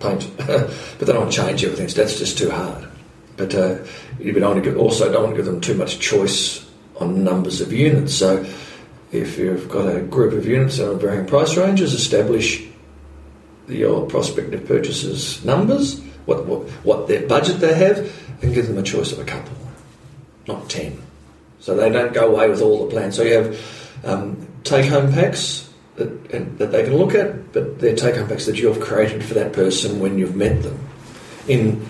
[0.00, 1.88] Paint, but they don't change everything.
[1.88, 2.86] So that's just too hard.
[3.36, 3.78] But uh,
[4.18, 6.68] you don't give, also don't want to give them too much choice
[7.00, 8.14] on numbers of units.
[8.14, 8.46] So
[9.12, 12.66] if you've got a group of units that are varying price ranges, establish
[13.68, 17.98] your prospective purchasers' numbers, what, what, what their budget they have,
[18.42, 19.52] and give them a choice of a couple,
[20.46, 21.02] not ten.
[21.60, 23.16] So they don't go away with all the plans.
[23.16, 23.60] So you have
[24.04, 28.58] um, take-home packs that, and, that they can look at, but they're take-home packs that
[28.58, 30.78] you've created for that person when you've met them.
[31.48, 31.86] In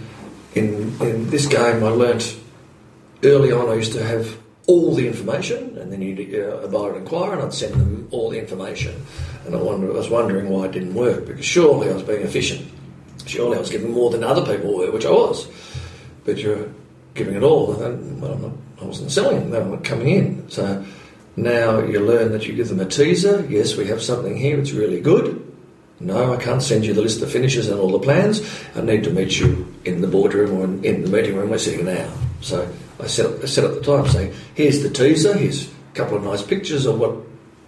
[0.54, 2.38] in in this game, I learnt
[3.22, 3.68] early on.
[3.68, 7.42] I used to have all the information, and then you'd uh, a buyer inquire, and
[7.42, 9.00] I'd send them all the information.
[9.44, 12.22] And I, wonder, I was wondering why it didn't work because surely I was being
[12.22, 12.68] efficient.
[13.26, 15.48] Surely I was giving more than other people were, which I was.
[16.24, 16.68] But you're
[17.14, 20.50] giving it all, and well, not, i wasn't selling; them, they were coming in.
[20.50, 20.85] So
[21.37, 23.46] now you learn that you give them a teaser.
[23.48, 25.42] Yes, we have something here; it's really good.
[25.98, 28.42] No, I can't send you the list of finishes and all the plans.
[28.74, 31.59] I need to meet you in the boardroom or in, in the meeting room we're
[31.59, 32.12] sitting now.
[32.42, 35.94] So I set up, I set up the time saying, here's the teaser, here's a
[35.94, 37.16] couple of nice pictures of what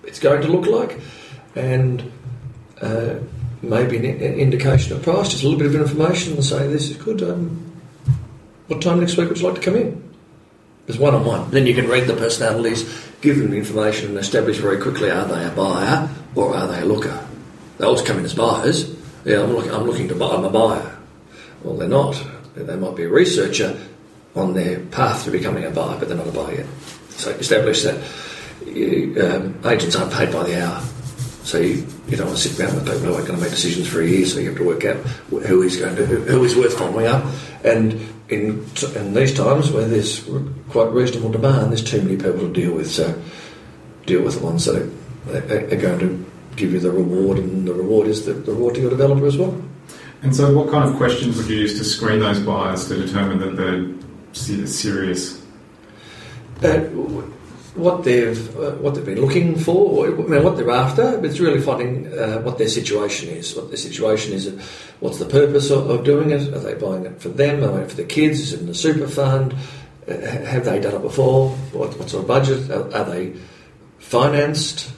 [0.05, 0.99] it's going to look like,
[1.55, 2.11] and
[2.81, 3.17] uh,
[3.63, 6.91] maybe an, an, indication of price, just a little bit of information, and say, this
[6.91, 7.23] is good.
[7.23, 7.73] Um,
[8.69, 10.09] what time next week would you like to come in?
[10.87, 11.51] It's one on one.
[11.51, 12.85] Then you can read the personalities,
[13.21, 16.81] give them the information, and establish very quickly are they a buyer or are they
[16.81, 17.27] a looker?
[17.77, 18.95] They always come in as buyers.
[19.25, 20.97] Yeah, I'm looking, I'm looking to buy, I'm a buyer.
[21.63, 22.23] Well, they're not.
[22.55, 23.79] They might be a researcher
[24.35, 26.67] on their path to becoming a buyer, but they're not a buyer yet.
[27.11, 27.97] So establish that
[28.67, 30.81] um, agents aren't paid by the hour.
[31.43, 33.51] So you, you don't want to sit around with people who aren't going to make
[33.51, 34.27] decisions for a year.
[34.27, 37.25] So you have to work out who is going to who is worth following up.
[37.65, 37.95] And
[38.29, 40.29] in in these times where there's
[40.69, 42.91] quite reasonable demand, there's too many people to deal with.
[42.91, 43.21] So
[44.05, 47.73] deal with the ones that are, are going to give you the reward, and the
[47.73, 49.63] reward is the, the reward to your developer as well.
[50.23, 53.39] And so, what kind of questions would you use to screen those buyers to determine
[53.39, 54.08] that they're
[54.47, 55.43] serious?
[56.63, 56.81] Uh,
[57.79, 61.25] what they've uh, what they've been looking for, I mean, what they're after.
[61.25, 63.55] It's really finding uh, what their situation is.
[63.55, 64.49] What their situation is.
[65.01, 66.53] What's the purpose of, of, doing it?
[66.53, 67.63] Are they buying it for them?
[67.63, 68.41] Are they for the kids?
[68.41, 69.55] Is it in a super fund?
[70.09, 71.51] Uh, have they done it before?
[71.73, 72.71] What, what sort of budget?
[72.71, 73.35] Are, are they
[73.99, 74.93] financed?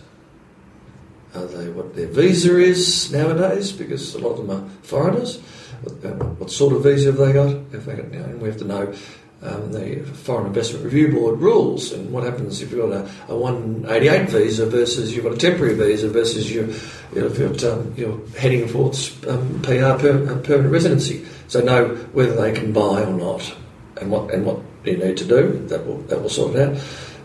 [1.35, 3.72] Are they what their visa is nowadays?
[3.72, 5.38] Because a lot of them are foreigners.
[5.83, 7.55] What, uh, what sort of visa have they got?
[7.72, 8.94] If they got, you know, we have to know
[9.42, 13.37] um, the Foreign Investment Review Board rules and what happens if you've got a, a
[13.37, 16.74] 188 visa versus you've got a temporary visa versus you,
[17.14, 21.24] you know, if you're, um, you're heading towards um, PR per, permanent residency.
[21.48, 23.55] So know whether they can buy or not,
[24.00, 25.66] and what and what you need to do.
[25.68, 26.85] That will that will sort it out.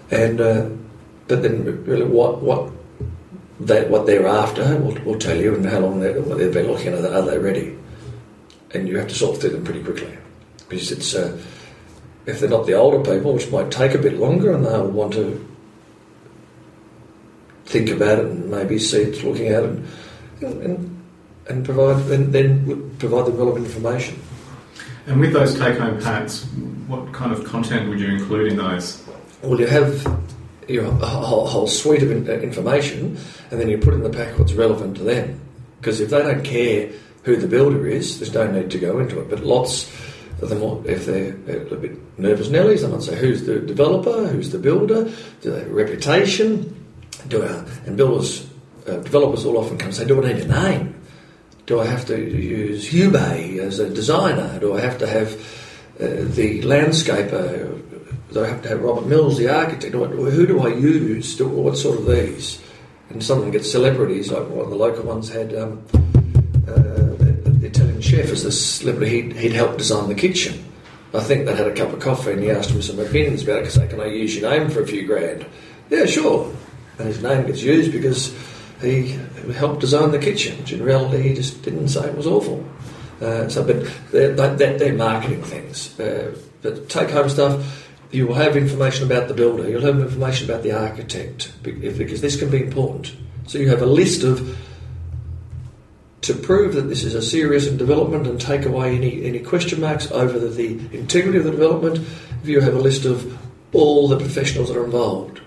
[0.10, 0.70] And uh,
[1.28, 2.72] but then really what what
[3.60, 6.68] they, what they're after will, will tell you and how long they what they've been
[6.68, 7.06] looking at.
[7.06, 7.78] Are they ready?
[8.74, 10.18] And you have to sort through them pretty quickly
[10.70, 11.14] because it's.
[11.14, 11.38] Uh,
[12.26, 15.14] if they're not the older people, which might take a bit longer, and they'll want
[15.14, 15.46] to
[17.66, 19.80] think about it and maybe see it, looking at it,
[20.42, 21.04] and, and,
[21.50, 24.20] and provide then, then provide the relevant information.
[25.08, 26.44] And with those take-home packs,
[26.88, 29.04] what kind of content would you include in those?
[29.44, 30.22] Well, you have
[30.68, 33.18] your whole, whole suite of uh, information,
[33.52, 35.40] and then you put in the pack what's relevant to them.
[35.80, 36.92] Because if they don't care
[37.24, 39.30] who the builder is, there's no need to go into it.
[39.30, 39.92] But lots
[40.42, 41.32] if they're
[41.72, 45.60] a bit nervous Nellies, they might say, who's the developer, who's the builder, do they
[45.60, 46.86] have a reputation,
[47.28, 48.48] do I, and builders,
[48.88, 51.02] uh, developers all often come and say, do I need a name?
[51.66, 54.60] Do I have to use Hubei as a designer?
[54.60, 55.34] Do I have to have
[56.00, 57.82] uh, the landscaper?
[58.32, 59.94] Do I have to have Robert Mills, the architect?
[59.94, 61.42] Who do I use?
[61.42, 62.62] What sort of these?
[63.10, 65.84] And some of them get celebrities, like one the local ones had um,
[68.16, 69.22] chef as this celebrity.
[69.22, 70.64] He'd, he'd helped design the kitchen.
[71.14, 73.58] I think they had a cup of coffee and he asked him some opinions about
[73.58, 75.46] it because they can I use your name for a few grand?
[75.90, 76.54] Yeah, sure.
[76.98, 78.36] and his name gets used because
[78.82, 79.18] he
[79.54, 82.66] helped design the kitchen, which in reality he just didn't say it was awful.
[83.22, 85.98] Uh, so, but they're, they're, they're marketing things.
[86.00, 90.50] Uh, but take home stuff, you will have information about the builder, you'll have information
[90.50, 93.16] about the architect, because this can be important.
[93.48, 94.58] So you have a list of
[96.26, 100.12] to prove that this is a serious development and take away any, any question marks
[100.12, 103.38] over the, the integrity of the development, if you have a list of
[103.74, 105.42] all the professionals that are involved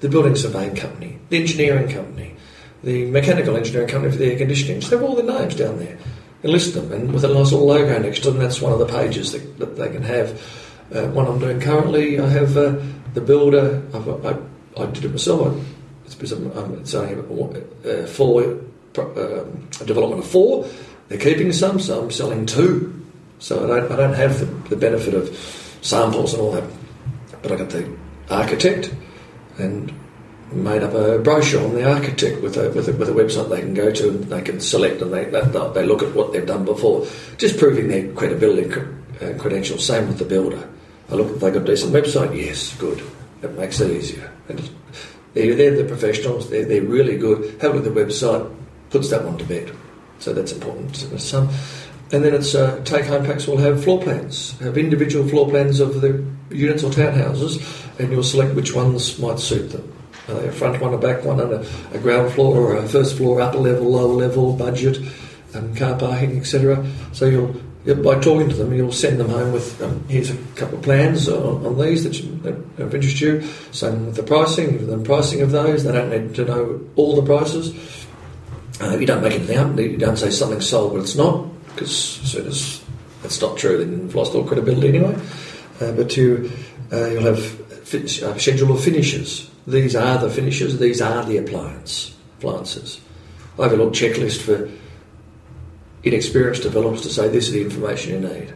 [0.00, 2.34] the building surveying company, the engineering company,
[2.82, 5.98] the mechanical engineering company for the air conditioning, just have all the names down there
[6.42, 8.40] list them and with a nice little logo next to them.
[8.40, 10.40] That's one of the pages that, that they can have.
[10.92, 12.76] Uh, one I'm doing currently, I have uh,
[13.14, 13.82] the builder.
[13.92, 14.38] I've, I,
[14.82, 15.56] I did it myself.
[16.06, 17.22] It's, it's only
[17.84, 18.58] uh, four
[19.00, 19.44] uh,
[19.84, 20.66] development of four.
[21.08, 22.96] They're keeping some, so I'm selling two.
[23.38, 25.28] So I don't, I don't have the, the benefit of
[25.82, 26.64] samples and all that.
[27.42, 27.96] But I got the
[28.28, 28.94] architect
[29.58, 29.92] and
[30.52, 33.60] made up a brochure on the architect with a, with a, with a website they
[33.60, 36.64] can go to and they can select and they, they, look at what they've done
[36.64, 37.06] before,
[37.38, 39.86] just proving their credibility and uh, credentials.
[39.86, 40.68] Same with the builder.
[41.10, 43.02] I look if they got a decent website, yes, good.
[43.42, 44.30] It makes it easier.
[44.48, 44.70] And
[45.34, 47.60] they're, they're the professionals, they're, they're really good.
[47.62, 48.54] Have a look at the website,
[48.90, 49.72] puts that one to bed.
[50.18, 51.02] So that's important.
[52.12, 55.78] And then it's uh, take home packs will have floor plans, have individual floor plans
[55.78, 59.92] of the units or townhouses, and you'll select which ones might suit them.
[60.28, 63.16] Uh, a front one, a back one, and a, a, ground floor or a first
[63.16, 64.98] floor, upper level, lower level, budget,
[65.54, 66.84] and car parking, etc.
[67.12, 70.76] So you'll by talking to them, you'll send them home with um, here's a couple
[70.76, 73.42] of plans on, on these that, you, that have interested you.
[73.72, 75.84] Same with the pricing, them pricing of those.
[75.84, 77.72] They don't need to know all the prices.
[78.80, 79.78] Uh, you don't make anything up.
[79.78, 82.82] You don't say something's sold but it's not, because as soon as
[83.22, 85.14] that's not true, then you've lost all credibility anyway.
[85.80, 86.50] Uh, but you,
[86.92, 87.60] uh, you'll have
[87.94, 89.50] a uh, schedule of finishes.
[89.66, 90.78] These are the finishes.
[90.78, 93.00] These are the appliance appliances.
[93.58, 94.70] I have a little checklist for
[96.02, 98.54] inexperienced developers to say this is the information you need.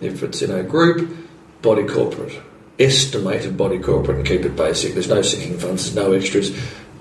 [0.00, 1.14] If it's in a group,
[1.60, 2.40] body corporate,
[2.78, 4.94] estimated body corporate, and keep it basic.
[4.94, 5.92] There's no sinking funds.
[5.92, 6.56] There's no extras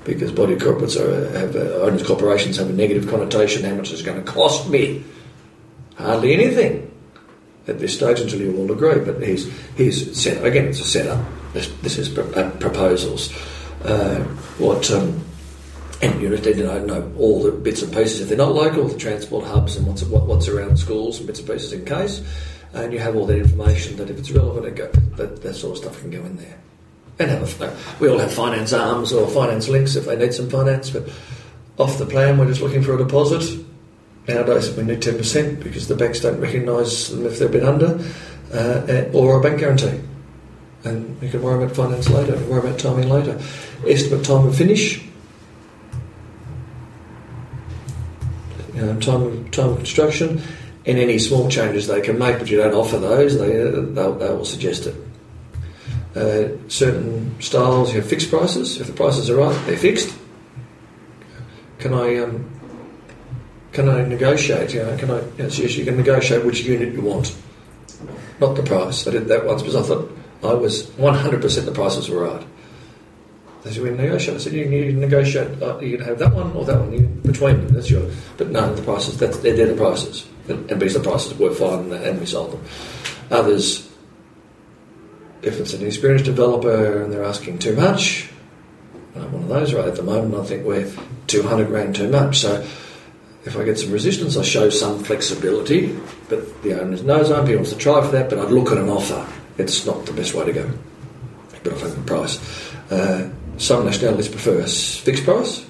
[0.08, 3.63] because body corporates are, have uh, owners corporations have a negative connotation.
[3.65, 5.04] How much is it going to cost me?
[5.98, 6.89] Hardly anything
[7.67, 9.00] at this stage until you all agree.
[9.04, 10.67] But he's here's set again.
[10.67, 11.24] It's a setup.
[11.54, 13.36] This, this is uh, proposals.
[13.84, 14.24] Uh,
[14.58, 15.22] what um,
[16.02, 18.98] and you need know, know, all the bits and pieces if they're not local, the
[18.98, 22.24] transport hubs and what's what, what's around schools and bits and pieces in case.
[22.74, 25.84] And you have all that information that if it's relevant, go, that, that sort of
[25.84, 26.58] stuff can go in there
[27.19, 30.49] and have a, we all have finance arms or finance links if they need some
[30.49, 31.10] finance, but
[31.77, 33.65] off the plan, we're just looking for a deposit.
[34.27, 37.99] Nowadays, we need 10% because the banks don't recognise them if they've been under,
[38.53, 39.99] uh, or a bank guarantee.
[40.84, 43.39] And we can worry about finance later, worry about timing later.
[43.88, 45.03] Estimate time of finish,
[48.75, 50.41] time, of, time of construction,
[50.86, 54.30] and any small changes they can make, but you don't offer those, they, they'll, they
[54.30, 54.95] will suggest it.
[56.15, 58.80] Uh, certain styles you have fixed prices.
[58.82, 60.17] If the prices are right, they're fixed.
[61.80, 62.50] Can I um,
[63.72, 64.74] can I negotiate?
[64.74, 65.22] You know, can I?
[65.38, 67.36] Yes, yes, you can negotiate which unit you want,
[68.39, 69.08] not the price.
[69.08, 72.46] I did that once because I thought I was 100% the prices were right.
[73.63, 74.36] They said, we negotiate.
[74.36, 77.00] I said, you can negotiate, uh, you can have that one or that one, you,
[77.00, 80.28] between them, that's your, but no, the prices, that's, they're, they're the prices.
[80.48, 82.63] And, and because the prices were fine and we sold them.
[83.32, 83.87] Others,
[85.47, 88.29] if it's an experienced developer and they're asking too much,
[89.15, 90.36] I'm one of those right at the moment.
[90.36, 90.91] I think we're
[91.27, 92.39] 200 grand too much.
[92.39, 92.65] So
[93.45, 95.97] if I get some resistance, I show some flexibility.
[96.29, 98.89] But the owner knows I'm wants to try for that, but I'd look at an
[98.89, 99.27] offer.
[99.57, 100.69] It's not the best way to go.
[101.63, 102.73] But have a price.
[102.91, 105.65] Uh, some nationalities prefer a fixed price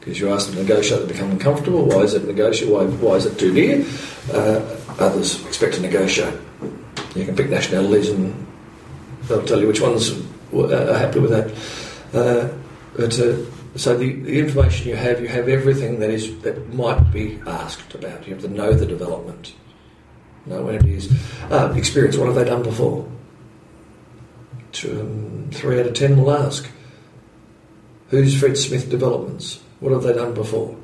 [0.00, 1.84] because you ask them to negotiate, they become uncomfortable.
[1.84, 2.70] Why is it negotiate?
[2.70, 3.84] Why, why is it too dear?
[4.32, 6.34] Uh, others expect to negotiate.
[7.14, 8.46] You can pick nationalities and
[9.30, 10.10] they'll tell you which ones
[10.52, 11.50] are happy with that.
[12.12, 12.52] Uh,
[12.96, 13.36] but uh,
[13.76, 17.94] so the, the, information you have, you have everything that is that might be asked
[17.94, 18.26] about.
[18.26, 19.54] You have to know the development,
[20.44, 21.12] know when it is.
[21.50, 22.16] Uh, experience.
[22.16, 23.08] What have they done before?
[24.72, 26.68] Two, um, three out of ten will ask.
[28.08, 29.60] Who's Fred Smith Developments?
[29.78, 30.76] What have they done before?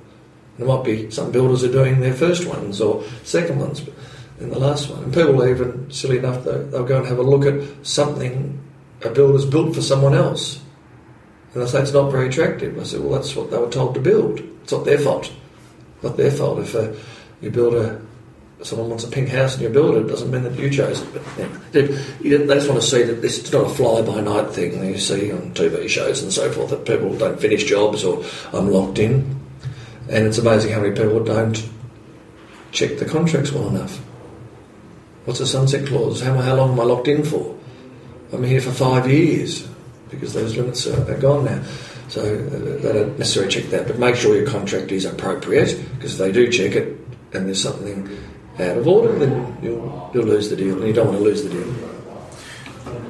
[0.59, 3.82] There might be some builders are doing their first ones or second ones
[4.41, 5.05] in the last one.
[5.05, 8.62] And people even, silly enough, they'll, they'll go and have a look at something
[9.03, 10.62] a builder's built for someone else.
[11.53, 12.78] And they say it's not very attractive.
[12.78, 14.41] I said, well, that's what they were told to build.
[14.62, 15.32] It's not their fault.
[16.03, 16.93] Not their fault if uh,
[17.41, 18.01] you build a
[18.62, 21.12] someone wants a pink house in your builder, it doesn't mean that you chose it.
[21.12, 21.22] But
[22.22, 24.80] yeah, they just want to see that this is not a fly by night thing
[24.80, 28.24] that you see on TV shows and so forth, that people don't finish jobs or
[28.53, 29.39] I'm locked in.
[30.09, 31.68] And it's amazing how many people don't
[32.72, 34.01] check the contracts well enough.
[35.27, 36.22] What's a sunset clause?
[36.22, 37.59] How, how long am I locked in for?
[38.33, 39.68] I'm here for five years
[40.09, 41.62] because those limits are, are gone now.
[42.09, 46.12] So uh, they don't necessarily check that, but make sure your contract is appropriate because
[46.12, 46.97] if they do check it
[47.33, 48.09] and there's something
[48.61, 51.43] out of order, then you'll, you'll lose the deal, and you don't want to lose
[51.43, 51.74] the deal.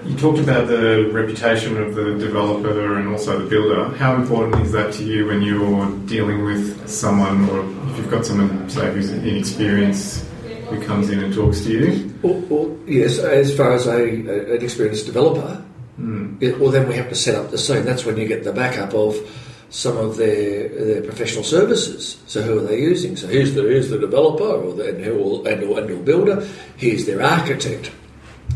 [0.06, 3.94] You talked about the reputation of the developer and also the builder.
[3.96, 7.60] How important is that to you when you're dealing with someone, or
[7.90, 10.24] if you've got someone, say, who's inexperienced,
[10.68, 12.14] who comes in and talks to you?
[12.22, 15.64] Well, well yes, as far as a, an experienced developer,
[15.98, 16.42] mm.
[16.42, 17.84] it, well, then we have to set up the scene.
[17.84, 19.16] That's when you get the backup of
[19.68, 22.22] some of their their professional services.
[22.26, 23.16] So who are they using?
[23.16, 26.02] So here's the here's the developer, or the, and who will, and, or, and or
[26.02, 26.48] builder.
[26.76, 27.90] Here's their architect.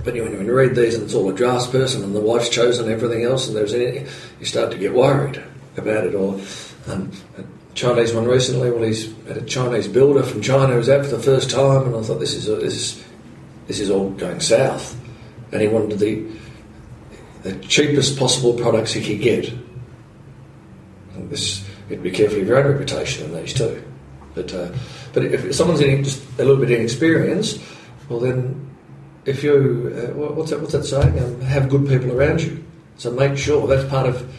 [0.04, 2.48] But you when you read these and it's all a drafts person and the wife's
[2.48, 4.06] chosen everything else and there's anything,
[4.38, 5.42] you start to get worried
[5.76, 6.14] about it.
[6.14, 6.40] Or
[6.88, 7.44] um, a
[7.80, 11.22] Chinese one recently, well, he's had a Chinese builder from China who's out for the
[11.22, 13.04] first time, and I thought this is a, this is
[13.66, 14.98] this is all going south,
[15.52, 16.26] and he wanted the
[17.42, 19.50] the cheapest possible products he could get
[21.30, 23.82] this, you have to be careful of your own reputation in these too.
[24.34, 24.72] But uh,
[25.12, 27.60] but if someone's in, just a little bit inexperienced,
[28.08, 28.70] well then,
[29.24, 31.18] if you uh, what's that what's that saying?
[31.18, 32.64] Um, have good people around you.
[32.96, 34.30] So make sure that's part of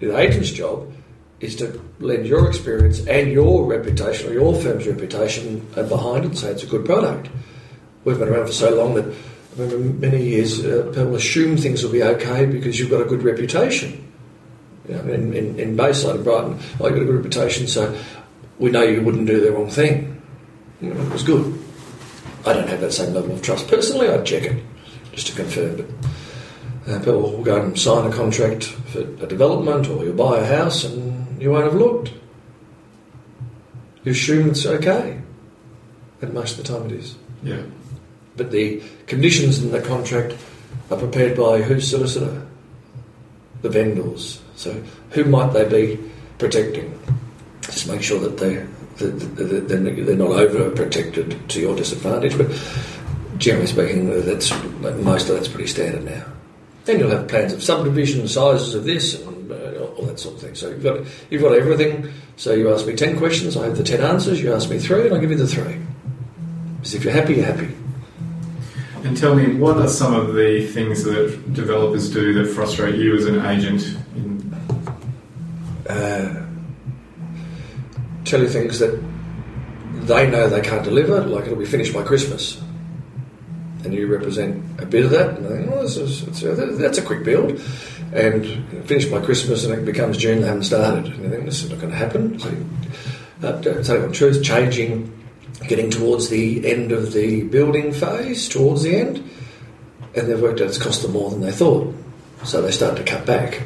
[0.00, 0.92] the agent's job
[1.40, 6.38] is to lend your experience and your reputation or your firm's reputation behind it and
[6.38, 7.28] say it's a good product.
[8.04, 11.82] We've been around for so long that I remember many years uh, people assume things
[11.82, 14.02] will be okay because you've got a good reputation.
[14.88, 17.98] You know, in, in, in Bayside and Brighton, I got a good reputation, so
[18.58, 20.22] we know you wouldn't do the wrong thing.
[20.80, 21.58] You know, it was good.
[22.46, 23.66] I don't have that same level of trust.
[23.66, 24.62] Personally, I'd check it
[25.12, 25.76] just to confirm.
[25.76, 30.38] But uh, people will go and sign a contract for a development or you'll buy
[30.38, 32.12] a house and you won't have looked.
[34.04, 35.20] You assume it's okay.
[36.22, 37.16] And most of the time it is.
[37.42, 37.62] Yeah.
[38.36, 40.34] But the conditions in the contract
[40.90, 42.46] are prepared by whose solicitor?
[43.62, 44.40] The vendors.
[44.54, 46.02] So, who might they be
[46.38, 46.98] protecting?
[47.62, 48.64] Just make sure that they
[48.98, 52.36] they're not over protected to your disadvantage.
[52.38, 52.50] But
[53.38, 56.24] generally speaking, that's most of that's pretty standard now.
[56.84, 59.35] Then you'll have plans of subdivision, sizes of this, and
[60.16, 60.54] that sort of thing.
[60.54, 62.12] So you've got you've got everything.
[62.36, 64.42] So you ask me ten questions, I have the ten answers.
[64.42, 65.78] You ask me three, and I give you the three.
[66.76, 67.74] Because if you're happy, you're happy.
[69.04, 73.14] And tell me, what are some of the things that developers do that frustrate you
[73.16, 73.96] as an agent
[75.88, 76.42] uh,
[78.24, 79.00] tell you things that
[79.92, 82.60] they know they can't deliver, like it'll be finished by Christmas.
[83.84, 87.22] And you represent a bit of that, and they oh, this is, that's a quick
[87.22, 87.60] build.
[88.16, 91.06] And finish by Christmas, and it becomes June, they haven't started.
[91.12, 92.38] And you think, this is not going to happen.
[92.38, 92.48] So,
[93.42, 95.12] uh, telling the truth, changing,
[95.68, 99.18] getting towards the end of the building phase, towards the end,
[100.14, 101.94] and they've worked out it's cost them more than they thought.
[102.44, 103.62] So they start to cut back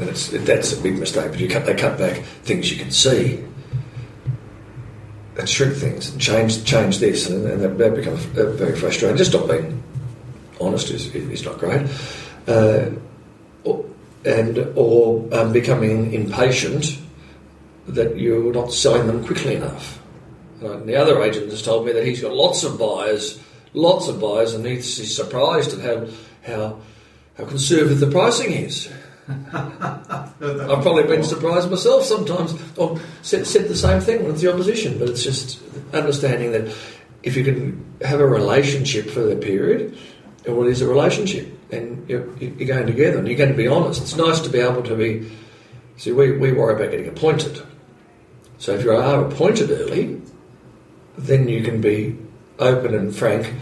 [0.00, 1.30] and it's, that's a big mistake.
[1.30, 3.44] But you cut, they cut back things you can see
[5.38, 9.16] and shrink things and change change this, and, and that, becomes very frustrating.
[9.16, 9.82] Just not being
[10.60, 11.86] honest is, is not great,
[12.48, 12.90] uh,
[14.24, 16.98] and or um, becoming impatient
[17.86, 20.00] that you're not selling them quickly enough.
[20.60, 23.40] And the other agent has told me that he's got lots of buyers,
[23.72, 26.06] lots of buyers, and he's surprised at how
[26.42, 26.80] how
[27.36, 28.90] how conservative the pricing is.
[29.28, 34.98] I've probably been surprised myself sometimes, or said, said the same thing with the opposition,
[34.98, 35.60] but it's just
[35.92, 36.74] understanding that
[37.22, 39.96] if you can have a relationship for the period,
[40.46, 41.48] and what is a relationship?
[41.72, 44.02] And you're, you're, going together and you're going to be honest.
[44.02, 45.30] It's nice to be able to be.
[45.96, 47.62] See, we, we worry about getting appointed.
[48.58, 50.20] So if you are appointed early,
[51.16, 52.18] then you can be
[52.58, 53.54] open and frank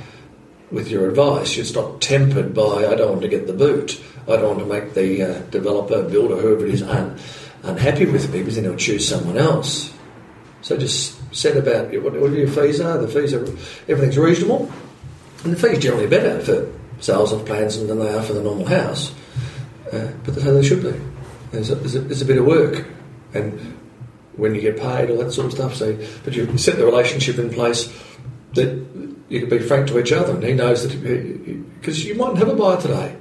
[0.71, 1.57] with your advice.
[1.57, 4.03] It's not tempered by, I don't want to get the boot.
[4.25, 7.19] I don't want to make the uh, developer, builder, whoever it is, un-
[7.63, 9.93] unhappy with me because then he'll choose someone else.
[10.61, 12.99] So just set about whatever your fees are.
[12.99, 13.43] The fees are
[13.89, 14.71] everything's reasonable,
[15.45, 18.66] and the fees generally better for sales of plans than they are for the normal
[18.66, 19.12] house.
[19.92, 21.01] Uh, but that's how they should be.
[21.51, 22.86] There's a, a, a bit of work,
[23.32, 23.78] and
[24.36, 25.74] when you get paid, all that sort of stuff.
[25.74, 27.92] So, but you set the relationship in place
[28.55, 28.68] that
[29.28, 30.94] you can be frank to each other, and he knows that
[31.80, 33.16] because you might have a buyer today.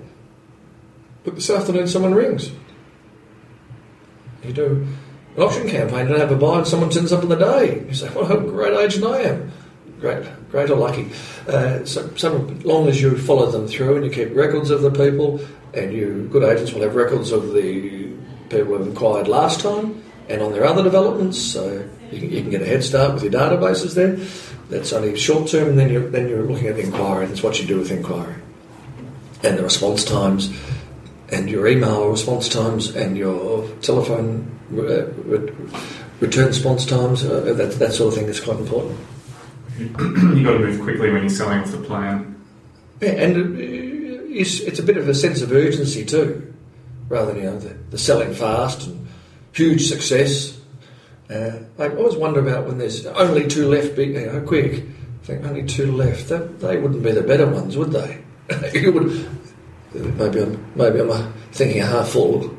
[1.23, 2.51] But this afternoon someone rings.
[4.43, 4.87] You do
[5.35, 7.85] an auction campaign and have a buy and someone turns up in the day.
[7.85, 9.51] You say, what a great agent I am.
[9.99, 11.09] great, great or lucky.
[11.47, 12.23] Uh, so, as
[12.65, 15.39] long as you follow them through and you keep records of the people,
[15.73, 18.11] and you good agents will have records of the
[18.49, 22.41] people who have inquired last time and on their other developments, so you can, you
[22.41, 24.17] can get a head start with your databases there.
[24.69, 27.25] That's only short term, and then you're then you're looking at the inquiry.
[27.25, 28.35] And what you do with inquiry,
[29.43, 30.53] and the response times,
[31.29, 35.53] and your email response times, and your telephone uh, re-
[36.19, 37.23] return response times.
[37.23, 38.99] Uh, that that sort of thing is quite important.
[39.77, 42.35] You've got to move quickly when you're selling off the plan.
[43.01, 43.59] Yeah, and uh,
[44.29, 46.53] it's, it's a bit of a sense of urgency too,
[47.09, 49.07] rather than you know the, the selling fast and
[49.53, 50.59] huge success.
[51.29, 54.83] Uh, I always wonder about when there's only two left, be, you know, quick.
[55.23, 56.29] I think only two left.
[56.29, 58.23] That, they wouldn't be the better ones, would they?
[58.73, 59.29] you would.
[59.93, 62.55] Maybe I'm maybe I'm uh, thinking half full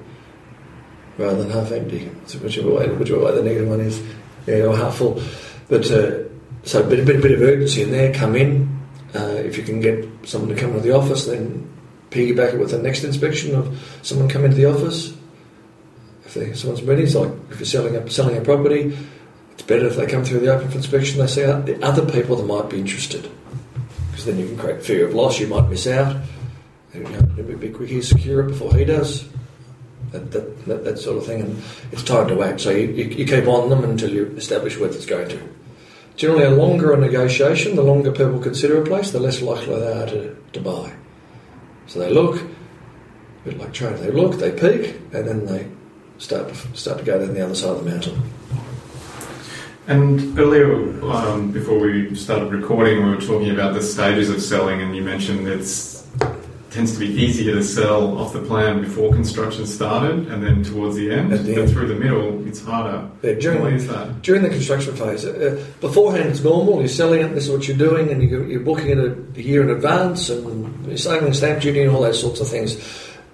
[1.16, 2.06] rather than half empty,
[2.42, 4.02] whichever way whichever way the negative one is.
[4.46, 5.22] Yeah, or half full.
[5.68, 6.28] But uh,
[6.64, 8.12] so a bit, a bit, a bit of urgency in there.
[8.12, 8.78] Come in.
[9.14, 11.68] Uh, if you can get someone to come into the office, then
[12.11, 15.14] piggyback it with the next inspection of someone coming to the office.
[16.24, 18.96] If they, someone's ready, it's like if you're selling a, selling a property,
[19.52, 21.18] it's better if they come through the open for inspection.
[21.18, 23.30] They see the other people that might be interested,
[24.11, 25.40] because then you can create fear of loss.
[25.40, 26.16] You might miss out.
[26.92, 27.86] You know, be.
[27.86, 29.26] He secure it before he does.
[30.12, 32.62] That, that, that, that, sort of thing, and it's time to act.
[32.62, 35.48] So you, you, you keep on them until you establish where it's going to.
[36.18, 39.92] Generally, a longer a negotiation, the longer people consider a place, the less likely they
[39.92, 40.92] are to, to buy.
[41.86, 42.48] So they look, a
[43.44, 45.68] bit like train, they look, they peak, and then they
[46.18, 48.20] start start to go down the other side of the mountain.
[49.86, 54.82] And earlier, um, before we started recording, we were talking about the stages of selling,
[54.82, 55.97] and you mentioned it's
[56.70, 60.96] tends to be easier to sell off the plan before construction started, and then towards
[60.96, 61.32] the end.
[61.32, 61.70] The but end.
[61.70, 63.08] through the middle, it's harder.
[63.22, 64.22] Yeah, during, Why is that?
[64.22, 66.80] during the construction phase, uh, beforehand it's normal.
[66.80, 67.34] You're selling it.
[67.34, 70.86] This is what you're doing, and you, you're booking it a, year in advance, and
[70.86, 72.76] you're saving stamp duty and all those sorts of things.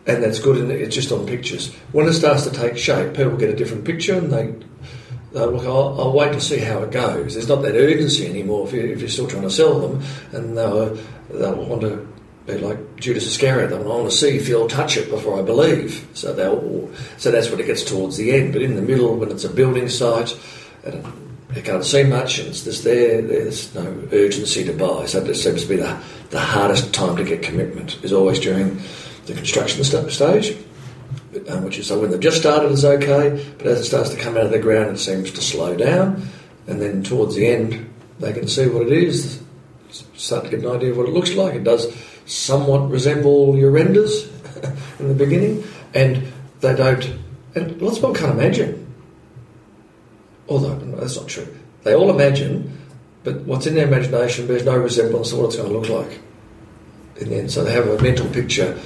[0.07, 0.59] And that's good.
[0.59, 1.75] And it's just on pictures.
[1.93, 4.55] When it starts to take shape, people get a different picture, and they
[5.33, 5.65] they look.
[5.65, 7.35] I'll, I'll wait to see how it goes.
[7.35, 10.57] There's not that urgency anymore if, you, if you're still trying to sell them, and
[10.57, 10.97] they'll
[11.31, 12.14] they'll want to
[12.47, 13.73] be like Judas Iscariot.
[13.73, 16.07] I want to see, feel, touch it before I believe.
[16.15, 18.53] So they'll so that's when it gets towards the end.
[18.53, 20.39] But in the middle, when it's a building site,
[20.85, 21.05] and
[21.51, 23.23] they can't see much, and it's just there.
[23.23, 25.07] There's no urgency to buy.
[25.07, 25.99] So it seems to be the
[26.31, 28.81] the hardest time to get commitment is always during
[29.27, 30.57] the construction st- stage.
[31.49, 34.17] Um, which is so when they've just started is okay, but as it starts to
[34.17, 36.29] come out of the ground, it seems to slow down,
[36.69, 37.91] and then towards the end,
[38.21, 39.43] they can see what it is,
[40.15, 41.55] start to get an idea of what it looks like.
[41.55, 41.93] It does
[42.27, 44.29] somewhat resemble your renders
[44.99, 45.65] in the beginning,
[45.95, 47.19] and they don't.
[47.55, 48.81] And lots of people can't imagine.
[50.49, 51.47] Although no, that's not true,
[51.83, 52.79] they all imagine,
[53.23, 56.21] but what's in their imagination bears no resemblance to what it's going to look like
[57.17, 57.51] in the end.
[57.51, 58.79] So they have a mental picture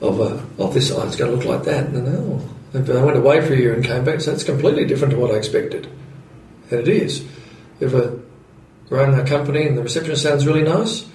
[0.00, 0.90] of a, of this.
[0.90, 2.42] Oh, it's going to look like that, and then oh,
[2.74, 4.20] I went away for a year and came back.
[4.20, 5.86] So it's completely different to what I expected,
[6.70, 7.24] and it is.
[7.78, 8.18] If a
[8.90, 11.06] run a company and the reception sounds really nice.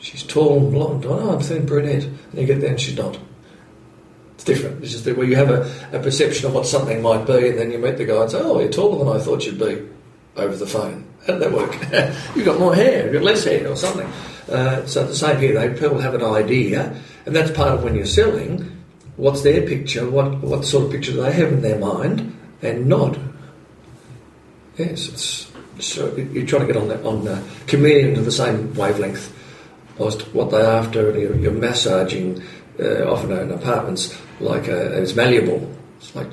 [0.00, 1.04] She's tall and blonde.
[1.06, 2.04] Oh, I'm thin brunette.
[2.04, 3.18] And you get there and she's not.
[4.34, 4.82] It's different.
[4.82, 7.58] It's just that where you have a, a perception of what something might be, and
[7.58, 9.88] then you meet the guy and say, "Oh, you're taller than I thought you'd be,"
[10.36, 11.04] over the phone.
[11.26, 11.74] How did that work?
[12.36, 14.06] you've got more hair, you've got less hair, or something.
[14.48, 15.54] Uh, so the same here.
[15.54, 16.96] They people have an idea,
[17.26, 18.76] and that's part of when you're selling.
[19.16, 20.08] What's their picture?
[20.08, 22.32] What what sort of picture do they have in their mind,
[22.62, 23.18] and not?
[24.76, 29.34] Yes, so you're trying to get on the, on the chameleon to the same wavelength
[29.98, 31.10] what they're after.
[31.10, 32.42] And you're, you're massaging
[32.80, 35.74] uh, often in apartments like uh, it's malleable.
[35.98, 36.28] It's like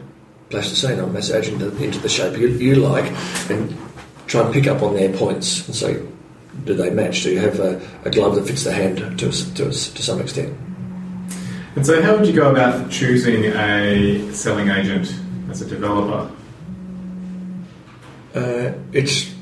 [0.49, 0.99] plasticine.
[0.99, 3.11] I'm massaging the, into the shape you, you like,
[3.49, 3.75] and
[4.27, 6.01] try and pick up on their points and say,
[6.63, 7.23] do they match?
[7.23, 9.31] Do you have a, a glove that fits the hand to, to,
[9.65, 10.57] to some extent?
[11.75, 15.13] And so, how would you go about choosing a selling agent
[15.49, 16.31] as a developer?
[18.33, 19.33] Uh, it's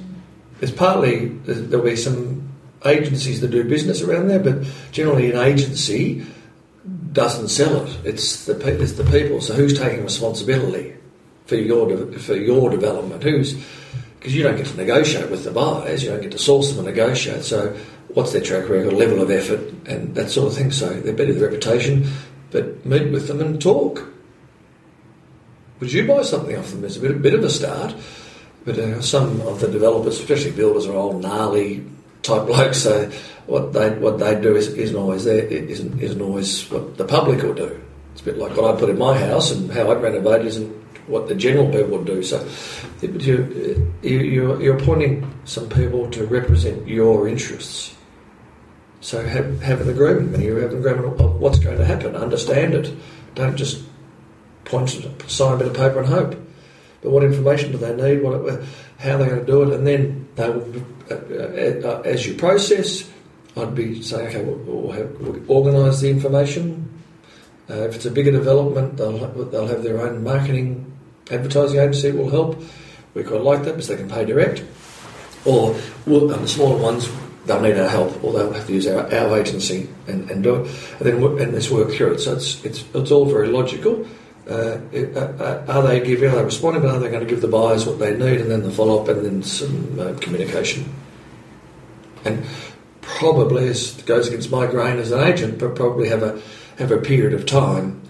[0.61, 2.42] it's partly there'll be some
[2.85, 6.25] agencies that do business around there, but generally an agency
[7.11, 7.97] doesn't sell it.
[8.03, 9.41] It's the it's the people.
[9.41, 10.95] So who's taking responsibility
[11.45, 13.23] for your for your development?
[13.23, 13.53] Who's
[14.19, 16.85] because you don't get to negotiate with the buyers, you don't get to source them
[16.85, 17.43] and negotiate.
[17.43, 17.77] So
[18.13, 20.71] what's their track record, level of effort, and that sort of thing.
[20.71, 22.09] So they're better the reputation,
[22.51, 24.07] but meet with them and talk.
[25.79, 26.85] Would you buy something off them?
[26.85, 27.95] It's a bit, a bit of a start.
[28.63, 31.85] But uh, some of the developers, especially builders, are all gnarly
[32.23, 32.79] type blokes.
[32.79, 33.11] So
[33.45, 35.45] what they what they do is, isn't always there.
[35.45, 37.79] Isn't isn't always what the public will do.
[38.13, 40.71] It's a bit like what I put in my house and how I'd renovate isn't
[41.07, 42.23] what the general people would do.
[42.23, 42.47] So
[43.01, 47.95] you, you, you're appointing some people to represent your interests.
[49.01, 52.15] So have, have an agreement you have an agreement of what's going to happen.
[52.15, 52.95] Understand it.
[53.35, 53.83] Don't just
[54.63, 54.89] point,
[55.27, 56.35] sign a bit of paper and hope.
[57.01, 58.23] But what information do they need?
[58.23, 58.63] What,
[58.97, 63.09] how they're going to do it, and then they will, uh, uh, as you process,
[63.55, 66.89] I'd be saying, okay, we'll, we'll, we'll organise the information.
[67.69, 70.93] Uh, if it's a bigger development, they'll have, they'll have their own marketing
[71.31, 72.61] advertising agency will help.
[73.13, 74.63] We quite like that because they can pay direct.
[75.45, 75.75] Or
[76.05, 77.09] we'll, the smaller ones,
[77.45, 80.55] they'll need our help, or they'll have to use our, our agency and, and do
[80.55, 82.19] it, and then and let's work through it.
[82.19, 84.07] So it's it's it's all very logical.
[84.49, 87.41] Uh, uh, uh, are they giving, are they responding, but are they going to give
[87.41, 90.93] the buyers what they need and then the follow up and then some uh, communication?
[92.25, 92.45] And
[93.01, 96.41] probably, as goes against my grain as an agent, but probably have a
[96.77, 98.01] have a period of time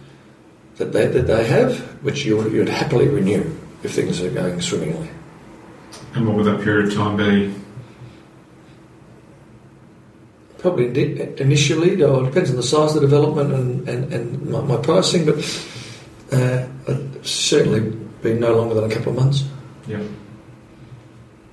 [0.78, 4.60] that they, that they have, which you would, you'd happily renew if things are going
[4.62, 5.10] swimmingly.
[6.16, 7.54] And what would that period of time be?
[10.60, 14.78] Probably initially, it depends on the size of the development and, and, and my, my
[14.78, 15.44] pricing, but
[16.34, 16.68] uh,
[17.24, 17.82] certainly
[18.22, 19.44] been no longer than a couple of months.
[19.88, 20.02] Yeah.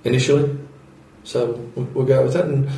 [0.05, 0.59] Initially,
[1.25, 2.47] so we'll, we'll go with that.
[2.47, 2.69] And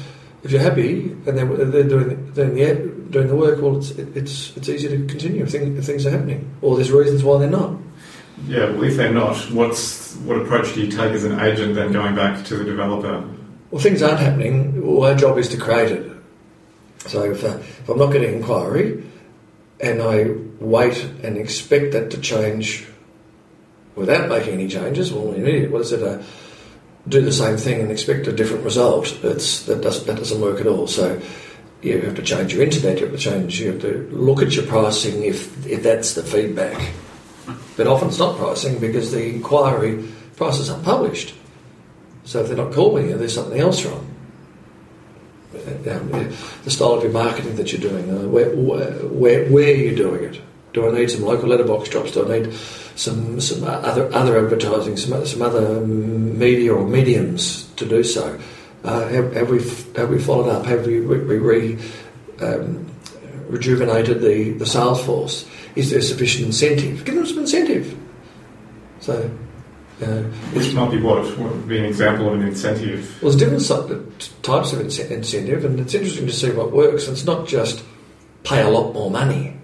[0.42, 2.74] if you're happy and they're, they're doing doing the
[3.11, 6.11] doing the work, well, it's it's it's easy to continue if, thing, if things are
[6.11, 7.76] happening, or there's reasons why they're not.
[8.48, 11.92] Yeah, well, if they're not, what's what approach do you take as an agent then
[11.92, 13.28] going back to the developer?
[13.70, 14.84] Well, things aren't happening.
[14.84, 16.12] Well, our job is to create it.
[17.07, 19.05] So if, uh, if I'm not getting inquiry,
[19.83, 20.26] and I
[20.61, 22.87] wait and expect that to change
[23.97, 26.03] without making any changes, well, what is it?
[26.03, 26.22] Uh,
[27.09, 29.12] do the same thing and expect a different result.
[29.24, 30.87] It's, that, doesn't, that doesn't work at all.
[30.87, 31.20] So
[31.83, 34.55] you have to change your internet, you have to change, you have to look at
[34.55, 36.93] your pricing if, if that's the feedback.
[37.76, 41.35] But often it's not pricing because the inquiry prices are published.
[42.24, 44.11] So if they're not calling you, there's something else wrong.
[45.55, 46.32] Um,
[46.64, 50.24] the style of your marketing that you're doing, uh, where, where, where are you doing
[50.24, 50.40] it?
[50.72, 52.12] Do I need some local letterbox drops?
[52.12, 52.55] Do I need
[52.94, 58.40] some some other other advertising, some some other media or mediums to do so?
[58.82, 59.59] Uh, have, have, we
[59.96, 60.64] have we followed up?
[60.64, 61.78] Have we, we re,
[62.40, 62.86] um,
[63.48, 65.46] rejuvenated the, the sales force?
[65.76, 67.05] Is there sufficient incentive?
[67.05, 67.96] Give them some incentive.
[69.00, 69.30] So
[70.03, 70.22] uh,
[70.55, 71.38] Which might be what?
[71.38, 73.22] Would be an example of an incentive?
[73.22, 77.09] Well, there's different types of incentive, and it's interesting to see what works.
[77.09, 77.84] It's not just
[78.44, 79.57] pay a lot more money.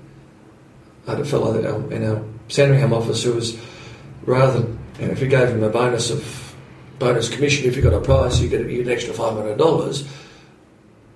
[1.07, 1.59] I had a fellow
[1.91, 3.59] in our Sandringham office who was
[4.25, 6.55] rather than, you know, if you gave him a bonus of
[6.99, 10.09] bonus commission, if you got a price, you get, you get an extra $500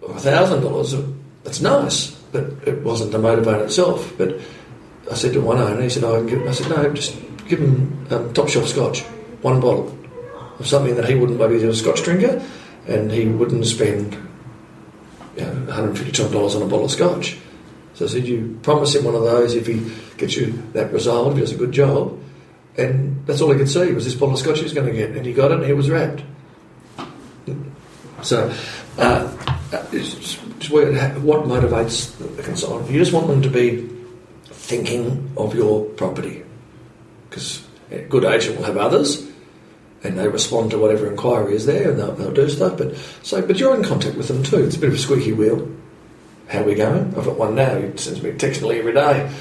[0.02, 1.14] or $1,000.
[1.44, 4.14] That's nice, but it wasn't the motivator itself.
[4.16, 4.40] But
[5.10, 7.16] I said to one owner, he said, oh, I, I said, no, just
[7.48, 9.02] give him um, top shelf scotch,
[9.42, 9.98] one bottle
[10.58, 12.42] of something that he wouldn't, maybe he's a scotch drinker,
[12.86, 14.14] and he wouldn't spend
[15.36, 17.36] you know, $150 on a bottle of scotch.
[17.94, 21.32] So I said, you promise him one of those if he gets you that result,
[21.32, 22.18] if he does a good job.
[22.76, 24.92] And that's all he could see was this bottle of scotch he was going to
[24.92, 25.10] get.
[25.10, 26.22] And he got it and he was wrapped.
[28.22, 28.54] So,
[28.98, 29.28] uh,
[31.20, 32.90] what motivates the consultant?
[32.90, 33.88] You just want them to be
[34.44, 36.44] thinking of your property
[37.32, 39.26] because a good agent will have others
[40.04, 42.76] and they respond to whatever inquiry is there and they'll, they'll, do stuff.
[42.76, 44.64] But so, but you're in contact with them too.
[44.64, 45.66] It's a bit of a squeaky wheel.
[46.48, 47.14] How are we going?
[47.16, 47.80] I've got one now.
[47.80, 49.32] He sends me a text every day.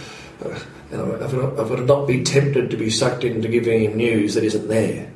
[0.44, 0.60] Uh,
[0.92, 4.44] and I've got, to not be tempted to be sucked into giving him news that
[4.44, 5.12] isn't there.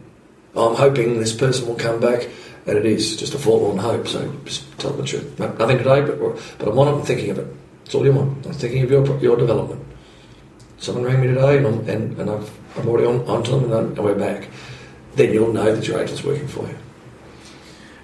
[0.56, 2.28] I'm hoping this person will come back,
[2.66, 4.08] and it is just a forlorn hope.
[4.08, 5.38] So just tell them the truth.
[5.40, 6.20] Nothing today, but
[6.58, 7.48] but I'm on it and thinking of it.
[7.84, 8.46] That's all you want.
[8.46, 9.86] I'm thinking of your your development.
[10.78, 13.72] Someone rang me today, and I'm, and, and I've I'm already on, on to them
[13.72, 14.50] and, we're back,
[15.16, 16.78] then you'll know that your agent's working for you.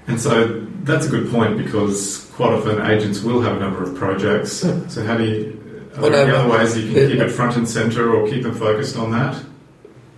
[0.07, 3.95] And so that's a good point because quite often agents will have a number of
[3.95, 4.63] projects.
[4.63, 4.87] Yeah.
[4.87, 7.67] So how do you, are there no, other ways you can keep it front and
[7.67, 9.43] centre or keep them focused on that?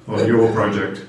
[0.07, 1.05] Or uh, your project?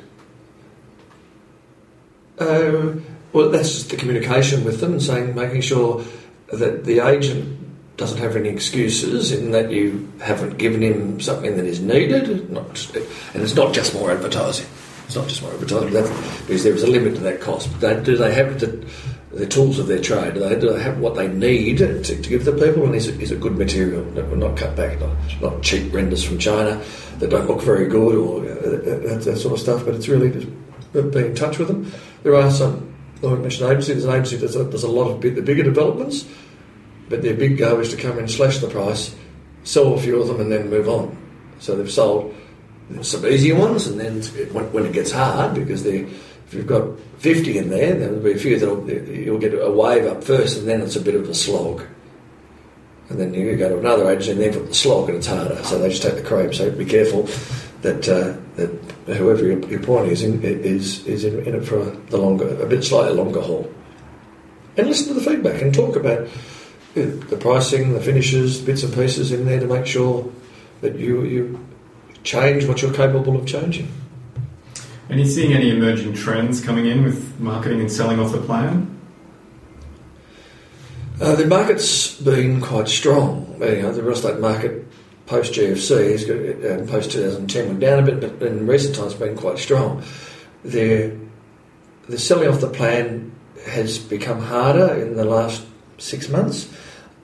[2.39, 2.95] Uh,
[3.33, 6.05] well, that's just the communication with them and saying, making sure
[6.53, 7.64] that the agent
[7.97, 12.51] doesn't have any excuses in that you haven't given him something that is needed.
[12.51, 12.67] Not,
[13.35, 14.67] and it's not just more advertising.
[15.07, 15.91] It's not just more advertising
[16.47, 17.69] because there is a limit to that cost.
[17.81, 18.85] Do they have the,
[19.31, 20.35] the tools of their trade?
[20.35, 22.85] Do they, do they have what they need to, to give the people?
[22.85, 24.99] And is it, is it good material that will not cut back?
[24.99, 26.83] Not, not cheap renders from China
[27.19, 29.85] that don't look very good or uh, that, that, sort of stuff.
[29.85, 30.49] But it's really just
[30.93, 31.93] being in touch with them.
[32.23, 32.93] There are some.
[33.23, 33.93] I mentioned, agency.
[33.93, 36.27] There's an agency that does, a lot of the bigger developments
[37.09, 39.15] but their big go is to come in, slash the price,
[39.65, 41.17] sell a few of them, and then move on.
[41.59, 42.35] So they've sold
[43.03, 46.07] some easier ones, and then when, it gets hard, because they
[46.47, 50.07] if you've got 50 in there, there'll be a few that'll you'll get a wave
[50.07, 51.83] up first, and then it's a bit of a slog.
[53.09, 55.63] And then you go to another agency, and they've got the slog, and it's harder.
[55.65, 56.53] So they just take the cream.
[56.53, 57.29] So be careful
[57.83, 61.85] that uh, that whoever your, your point is in, is is in, in, it for
[61.85, 63.71] the longer, a bit slightly longer haul.
[64.77, 66.29] And listen to the feedback and talk about
[66.95, 70.31] the pricing, the finishes, bits and pieces in there to make sure
[70.81, 71.67] that you you
[72.23, 73.93] change what you're capable of changing.
[75.09, 78.91] And you seeing any emerging trends coming in with marketing and selling off the plan?
[81.21, 83.57] Uh, the market's been quite strong.
[83.61, 84.87] You know, the real estate market
[85.27, 86.29] post GFC
[86.67, 90.03] and um, post 2010 went down a bit, but in recent times been quite strong.
[90.65, 91.17] The
[92.09, 93.33] the selling off the plan
[93.67, 95.65] has become harder in the last
[95.99, 96.69] six months.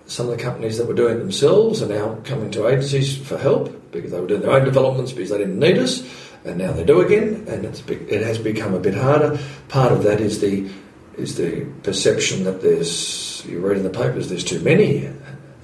[0.06, 3.38] Some of the companies that were doing it themselves are now coming to agencies for
[3.38, 6.02] help because they were doing their own developments because they didn't need us,
[6.44, 9.38] and now they do again, and it has become a bit harder.
[9.68, 10.68] Part of that is the
[11.16, 15.08] is the perception that there's you read in the papers there's too many.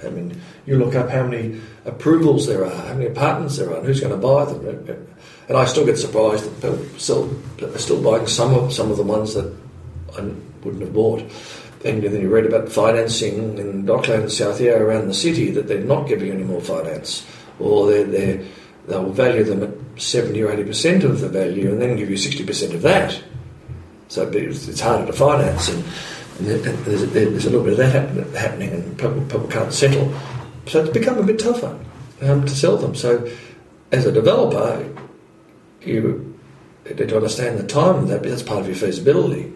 [0.05, 3.79] I mean, you look up how many approvals there are, how many apartments there are,
[3.79, 5.07] and who's going to buy them.
[5.49, 7.31] And I still get surprised that people still
[7.63, 9.55] are still buying some of some of the ones that
[10.17, 10.23] I
[10.63, 11.23] wouldn't have bought.
[11.87, 15.69] And then you read about financing in Dockland and South Yarra around the city that
[15.69, 17.25] they're not giving any more finance,
[17.61, 18.45] or they're, they're,
[18.89, 22.75] they'll value them at 70 or 80% of the value and then give you 60%
[22.75, 23.23] of that.
[24.09, 25.85] So it's harder to finance, and,
[26.39, 30.13] and there's, there's, a little bit of that happening, and people, people can't settle.
[30.67, 31.79] So it's become a bit tougher
[32.23, 32.97] um, to sell them.
[32.97, 33.31] So
[33.93, 34.93] as a developer,
[35.83, 36.37] you
[36.85, 39.53] need to understand the time of that, but that's part of your feasibility.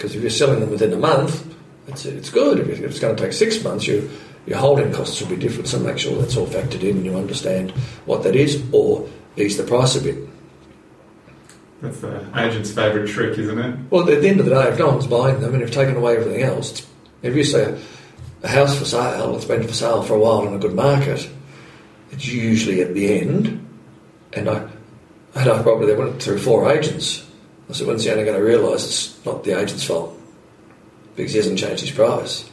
[0.00, 1.46] Because if you're selling them within a month,
[1.86, 2.58] it's, it's good.
[2.58, 4.08] If it's going to take six months, you,
[4.46, 5.68] your holding costs will be different.
[5.68, 7.72] So make sure that's all factored in and you understand
[8.06, 10.16] what that is, or ease the price a bit.
[11.82, 13.78] That's the agent's favourite trick, isn't it?
[13.90, 15.96] Well, at the end of the day, if no one's buying them and you've taken
[15.96, 16.86] away everything else,
[17.20, 17.78] if you say
[18.42, 21.28] a house for sale, it's been for sale for a while in a good market,
[22.10, 23.66] it's usually at the end.
[24.32, 24.66] And I,
[25.34, 27.26] and I probably went through four agents
[27.70, 30.18] I said, when's he only going to realise it's not the agent's fault?
[31.16, 32.50] Because he hasn't changed his price.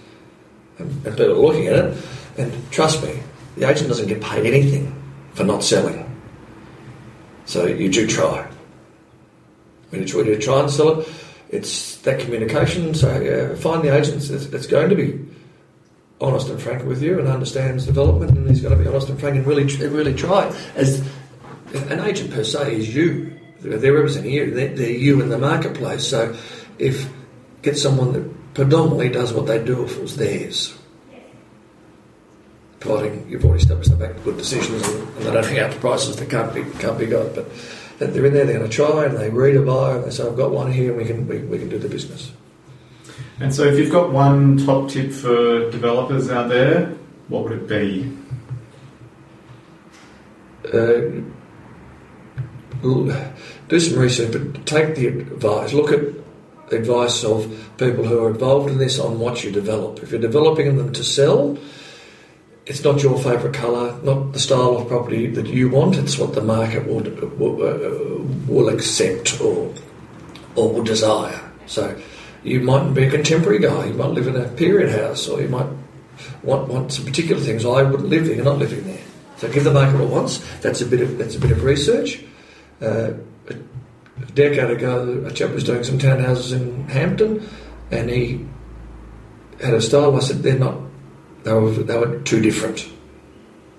[0.78, 1.97] And, and people are looking at it,
[2.38, 3.20] and trust me,
[3.55, 4.93] the agent doesn't get paid anything
[5.34, 6.03] for not selling.
[7.45, 8.47] So you do try.
[9.89, 11.09] When you try to try and sell it,
[11.49, 12.93] it's that communication.
[12.93, 15.26] So uh, find the agent that's going to be
[16.20, 19.20] honest and frank with you and understands development, and he's going to be honest and
[19.20, 20.53] frank and really, really try.
[20.76, 20.99] As
[21.74, 24.51] an agent per se is you they're representing you.
[24.51, 26.08] They're, they're, you in the marketplace.
[26.08, 26.36] So
[26.78, 27.12] if
[27.62, 30.78] get someone that predominantly does what they do if it was theirs,
[32.80, 35.80] providing you've already established they make good decisions and, and they don't hang out the
[35.80, 37.49] prices that can't be can't be got, but
[37.97, 40.26] they're in there, they're going to try and they read a buyer and they say,
[40.28, 42.32] I've got one here and we can we, we can do the business.
[43.39, 46.88] And so, if you've got one top tip for developers out there,
[47.28, 48.18] what would it be?
[50.74, 51.22] Uh,
[52.82, 55.73] do some research, but take the advice.
[55.73, 56.01] Look at
[56.69, 60.03] the advice of people who are involved in this on what you develop.
[60.03, 61.57] If you're developing them to sell,
[62.65, 65.95] it's not your favourite colour, not the style of property that you want.
[65.95, 67.01] It's what the market will
[67.38, 69.73] will, uh, will accept or
[70.55, 71.39] or will desire.
[71.65, 71.97] So
[72.43, 73.86] you might be a contemporary guy.
[73.86, 75.67] You might live in a period house, or you might
[76.43, 77.65] want want some particular things.
[77.65, 78.36] I wouldn't live there.
[78.36, 79.03] You're not living there.
[79.38, 80.39] So give the market what it wants.
[80.59, 82.21] That's a bit of that's a bit of research.
[82.82, 83.13] Uh,
[83.49, 87.47] a decade ago, a chap was doing some townhouses in Hampton,
[87.91, 88.45] and he
[89.61, 90.15] had a style.
[90.15, 90.80] I said they're not.
[91.43, 92.88] They were they were too different.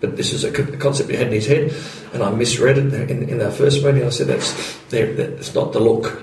[0.00, 1.74] But this is a concept he had in his head,
[2.12, 4.04] and I misread it in, in our first meeting.
[4.04, 6.22] I said that's that's not the look.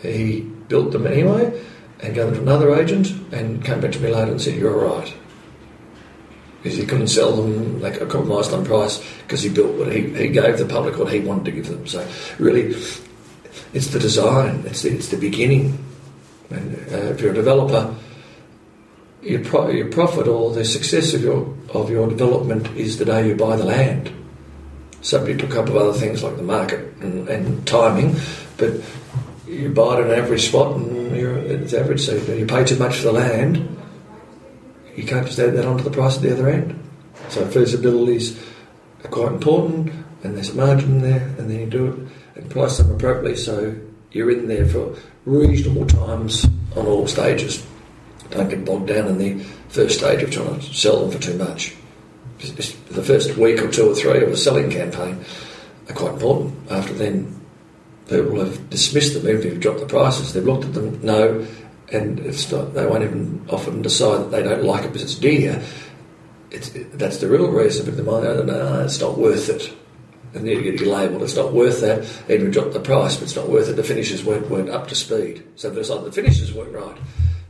[0.00, 1.62] He built them anyway,
[2.00, 4.76] and gave them to another agent, and came back to me later and said, "You're
[4.76, 5.12] right."
[6.62, 10.28] Because he couldn't sell them, they compromised on price because he built what he, he
[10.28, 11.86] gave the public what he wanted to give them.
[11.86, 12.06] So
[12.38, 12.74] really,
[13.72, 15.84] it's the design, it's the, it's the beginning.
[16.50, 17.94] And uh, if you're a developer,
[19.22, 23.28] your, pro- your profit or the success of your of your development is the day
[23.28, 24.12] you buy the land.
[25.00, 28.16] Subject to a couple of other things like the market and, and timing,
[28.56, 28.82] but
[29.46, 32.00] you buy it at an average spot and it's average.
[32.00, 33.78] So you pay too much for the land
[34.98, 36.76] you can't just add that onto the price at the other end.
[37.28, 38.44] So feasibility is
[39.04, 39.92] quite important,
[40.24, 43.76] and there's margin there, and then you do it and price them appropriately so
[44.10, 47.64] you're in there for reasonable times on all stages.
[48.30, 49.38] Don't get bogged down in the
[49.68, 51.74] first stage of trying to sell them for too much.
[52.38, 55.24] the first week or two or three of a selling campaign,
[55.88, 56.54] are quite important.
[56.70, 57.40] After then,
[58.08, 60.32] people have dismissed them even if you've dropped the prices.
[60.32, 61.46] They've looked at them, no,
[61.92, 62.74] and it's not.
[62.74, 65.62] They won't even often decide that they don't like it because it's dear.
[66.50, 67.86] It's, that's the real reason.
[67.86, 69.74] But the mind, no, no, it's not worth it.
[70.34, 72.04] And then you get labelled, it's not worth that.
[72.30, 73.76] Even drop the price, but it's not worth it.
[73.76, 75.42] The finishes weren't, weren't up to speed.
[75.56, 76.96] So it's like the finishes weren't right,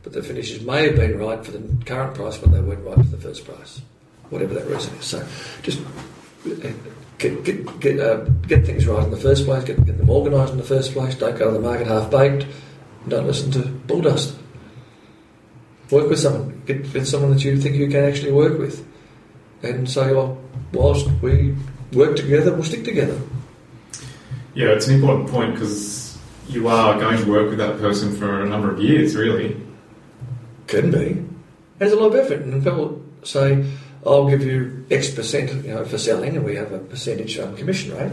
[0.03, 2.95] but the finishes may have been right for the current price, but they weren't right
[2.95, 3.81] for the first price.
[4.29, 5.05] Whatever that reason is.
[5.05, 5.27] So
[5.61, 5.81] just
[7.17, 9.63] get get get, uh, get things right in the first place.
[9.65, 11.15] Get, get them organised in the first place.
[11.15, 12.45] Don't go to the market half baked.
[13.09, 14.35] Don't listen to bull dust.
[15.91, 16.61] Work with someone.
[16.65, 18.85] Get, get someone that you think you can actually work with,
[19.63, 20.37] and say, "Well,
[20.71, 21.55] whilst we
[21.93, 23.19] work together, we'll stick together."
[24.53, 28.41] Yeah, it's an important point because you are going to work with that person for
[28.41, 29.55] a number of years, really.
[30.67, 31.23] Can be.
[31.77, 33.65] There's a lot of effort, and people say,
[34.05, 37.55] I'll give you X percent, you know, for selling, and we have a percentage um,
[37.55, 38.11] commission rate,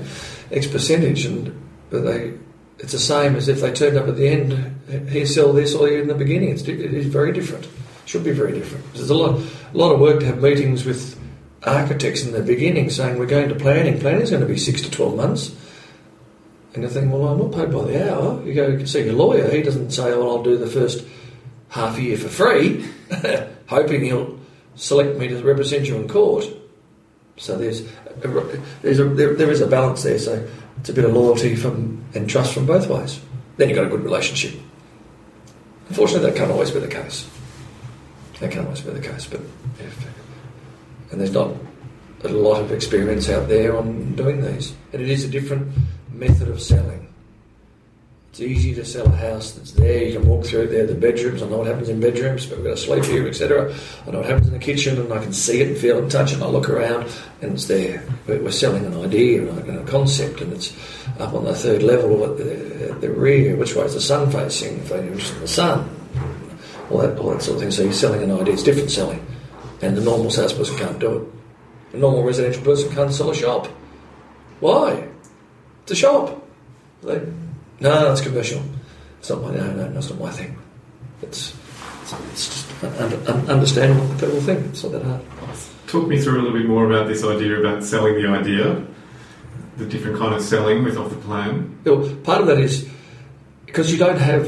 [0.51, 2.35] X percentage, and but they,
[2.79, 5.09] it's the same as if they turned up at the end.
[5.09, 6.51] Here, sell this, or in the beginning.
[6.51, 7.67] It's it is very different.
[8.05, 8.93] Should be very different.
[8.95, 11.19] There's a lot, a lot of work to have meetings with
[11.65, 13.99] architects in the beginning, saying we're going to planning.
[13.99, 15.55] Planning is going to be six to twelve months.
[16.75, 18.43] And you think, well, I'm not paid by the hour.
[18.45, 19.51] You go see your lawyer.
[19.51, 21.07] He doesn't say, well, I'll do the first
[21.71, 22.87] half a year for free,
[23.67, 24.39] hoping he'll
[24.75, 26.47] select me to represent you in court.
[27.39, 27.89] So there's,
[28.83, 30.19] there's a, there, there is a balance there.
[30.19, 30.47] So
[30.87, 33.19] it's a bit of loyalty from and trust from both ways.
[33.57, 34.55] Then you've got a good relationship.
[35.89, 37.29] Unfortunately, that can't always be the case.
[38.39, 39.27] That can't always be the case.
[39.27, 39.41] But
[39.81, 40.07] if,
[41.11, 41.51] and there's not
[42.23, 45.77] a lot of experience out there on doing these, and it is a different
[46.13, 47.06] method of selling.
[48.37, 50.05] It's easy to sell a house that's there.
[50.05, 51.43] You can walk through there, the bedrooms.
[51.43, 53.75] I know what happens in bedrooms, but we've got to sleep here, etc.
[54.07, 56.03] I know what happens in the kitchen, and I can see it and feel it
[56.03, 56.35] and touch it.
[56.35, 57.11] And I look around,
[57.41, 58.07] and it's there.
[58.27, 60.77] We're selling an idea and a concept, and it's
[61.19, 63.57] up on the third level at the, at the rear.
[63.57, 64.81] Which way is the sun facing?
[64.81, 65.89] If they're interested in the sun,
[66.91, 67.71] all that, all that sort of thing.
[67.71, 68.53] So you're selling an idea.
[68.53, 69.27] It's different selling,
[69.81, 71.93] and the normal salesperson can't do it.
[71.93, 73.67] The normal residential person can't sell a shop.
[74.61, 75.09] Why?
[75.85, 76.47] It's a shop.
[77.03, 77.23] They,
[77.81, 78.63] no, that's commercial.
[79.19, 80.57] It's not my no, no, that's not my thing.
[81.23, 81.55] It's
[82.03, 83.17] it's, it's just under,
[83.51, 84.67] understanding what the people think.
[84.67, 85.23] It's not that hard.
[85.87, 88.85] Talk me through a little bit more about this idea about selling the idea,
[89.77, 91.79] the different kind of selling with off the plan.
[91.85, 92.89] Well, part of that is
[93.67, 94.47] because you don't have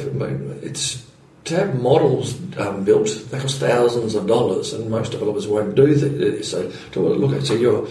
[0.63, 1.07] it's
[1.45, 3.09] to have models um, built.
[3.31, 6.51] They cost thousands of dollars, and most developers won't do this.
[6.51, 7.89] So to look at so you're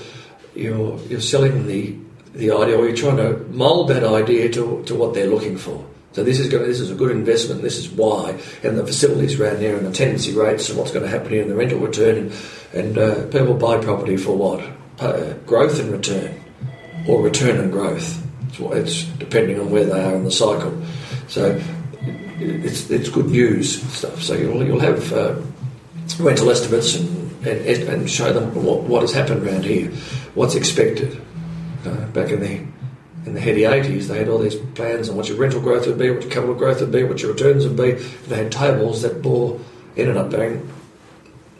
[0.56, 1.96] you're you're selling the
[2.38, 5.84] the idea, or you're trying to mould that idea to, to what they're looking for.
[6.14, 7.62] So this is going to, this is a good investment.
[7.62, 11.04] This is why, and the facilities around there, and the tenancy rates, and what's going
[11.04, 12.34] to happen here, and the rental return, and,
[12.74, 14.64] and uh, people buy property for what?
[15.00, 16.40] Uh, growth and return,
[17.08, 18.24] or return and growth.
[18.48, 20.74] It's, it's depending on where they are in the cycle.
[21.28, 21.62] So
[22.40, 24.22] it's it's good news stuff.
[24.22, 25.36] So you'll you'll have uh,
[26.20, 29.92] rental estimates and, and and show them what what has happened around here,
[30.34, 31.22] what's expected
[31.88, 32.66] uh, back in the
[33.26, 35.98] in the heady 80s, they had all these plans on what your rental growth would
[35.98, 37.92] be, what your capital growth would be, what your returns would be.
[37.92, 39.60] They had tables that bore,
[39.98, 40.70] ended up being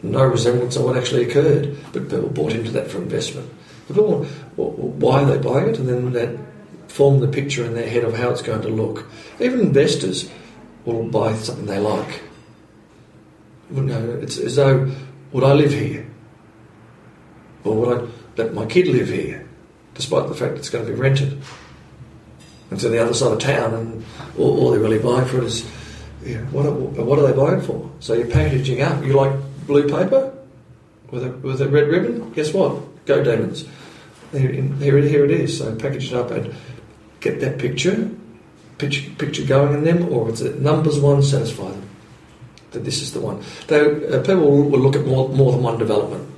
[0.02, 3.50] no resemblance of what actually occurred, but people bought into that for investment.
[3.88, 4.24] People,
[4.54, 5.78] why are they buying it?
[5.78, 6.38] And then that
[6.88, 9.06] form the picture in their head of how it's going to look.
[9.40, 10.30] Even investors
[10.84, 12.22] will buy something they like.
[13.70, 14.90] Know, it's as though,
[15.32, 16.08] would I live here?
[17.64, 19.47] Or would I let my kid live here?
[19.98, 21.42] Despite the fact it's going to be rented.
[22.70, 24.04] And to the other side of town, and
[24.38, 25.68] all, all they're really buying for it is,
[26.24, 27.90] yeah, what, are, what are they buying for?
[28.00, 29.04] So you're packaging up.
[29.04, 29.32] You like
[29.66, 30.32] blue paper
[31.10, 32.32] with a, with a red ribbon?
[32.32, 33.04] Guess what?
[33.06, 33.66] Go Demons.
[34.32, 35.58] Here, here, here it is.
[35.58, 36.54] So package it up and
[37.20, 38.10] get that picture,
[38.78, 41.88] picture, picture going in them, or it's numbers one, satisfy them
[42.70, 43.42] that this is the one.
[43.66, 46.28] They, uh, people will look at more, more than one development.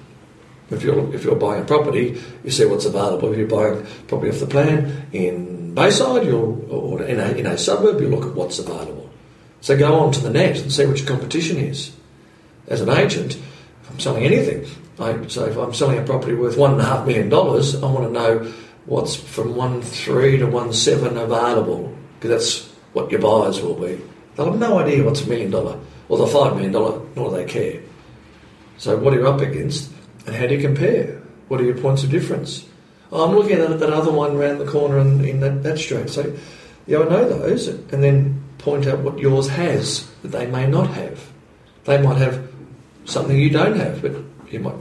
[0.70, 3.32] If you're if you're buying property, you see what's available.
[3.32, 7.58] If you're buying property off the plan in Bayside, you'll or in a, in a
[7.58, 9.10] suburb, you look at what's available.
[9.60, 11.92] So go on to the net and see what your competition is.
[12.68, 14.66] As an agent, if I'm selling anything,
[14.98, 17.90] I say if I'm selling a property worth one and a half million dollars, I
[17.90, 18.52] want to know
[18.86, 24.00] what's from one three to one seven available because that's what your buyers will be.
[24.36, 27.36] They'll have no idea what's a million dollar or the five million dollar, nor do
[27.36, 27.82] they care.
[28.78, 29.90] So what are you up against?
[30.30, 31.20] And how do you compare?
[31.48, 32.64] What are your points of difference?
[33.10, 36.08] Oh, I'm looking at that other one around the corner in, in that, that street.
[36.08, 36.36] So,
[36.86, 37.66] yeah, I know those.
[37.66, 41.32] And then point out what yours has that they may not have.
[41.82, 42.48] They might have
[43.06, 44.12] something you don't have, but
[44.52, 44.76] you might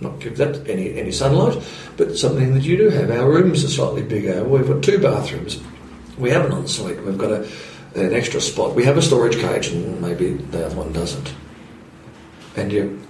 [0.00, 1.60] not give that any any sunlight,
[1.96, 3.10] but something that you do have.
[3.10, 4.44] Our rooms are slightly bigger.
[4.44, 5.60] We've got two bathrooms.
[6.16, 7.02] We have an ensuite.
[7.02, 7.48] We've got a,
[7.96, 8.76] an extra spot.
[8.76, 11.34] We have a storage cage, and maybe the other one doesn't.
[12.56, 13.03] And you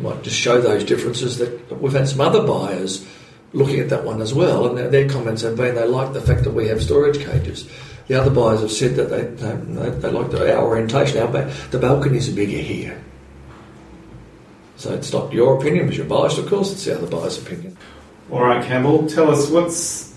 [0.00, 1.38] might just show those differences.
[1.38, 3.06] That we've had some other buyers
[3.52, 6.44] looking at that one as well, and their, comments have been they like the fact
[6.44, 7.68] that we have storage cages.
[8.06, 11.18] The other buyers have said that they they, they like the, our orientation.
[11.18, 13.02] Our ba- the balconies are bigger here.
[14.76, 16.72] So it's not your opinion, but your biased, of course.
[16.72, 17.76] It's the other buyer's opinion.
[18.30, 20.10] All right, Campbell, tell us what's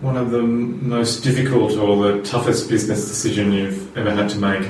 [0.00, 4.68] one of the most difficult or the toughest business decision you've ever had to make?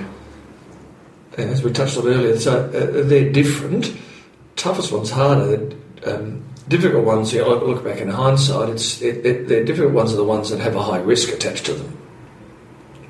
[1.36, 3.96] As we touched on earlier, so uh, they're different.
[4.58, 5.70] Toughest one's harder.
[6.04, 10.12] Um, difficult ones, you know, look- back in hindsight, it's it, it, the difficult ones
[10.12, 11.96] are the ones that have a high risk attached to them.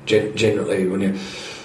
[0.05, 1.15] Gen- generally, when you're,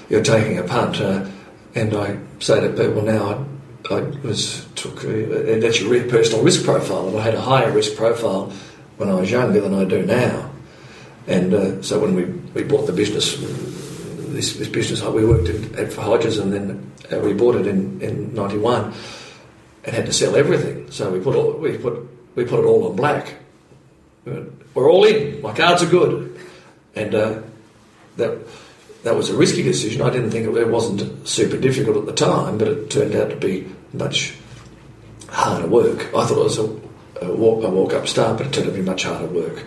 [0.08, 1.26] you're taking a punt, uh,
[1.74, 3.46] and I say to people now,
[3.90, 7.96] I, I was took that's your personal risk profile, and I had a higher risk
[7.96, 8.52] profile
[8.96, 10.50] when I was younger than I do now.
[11.26, 12.24] And uh, so when we,
[12.54, 13.36] we bought the business,
[14.32, 17.66] this, this business we worked in, at for Hodges, and then uh, we bought it
[17.66, 18.92] in in '91,
[19.84, 20.90] and had to sell everything.
[20.90, 23.34] So we put all, we put we put it all on black.
[24.24, 25.42] We're all in.
[25.42, 26.40] My cards are good,
[26.94, 27.42] and uh,
[28.16, 28.38] that
[29.04, 30.02] that was a risky decision.
[30.02, 33.30] I didn't think it, it wasn't super difficult at the time, but it turned out
[33.30, 34.34] to be much
[35.28, 36.06] harder work.
[36.14, 36.80] I thought it was a,
[37.26, 39.64] a walk a walk up start, but it turned out to be much harder work.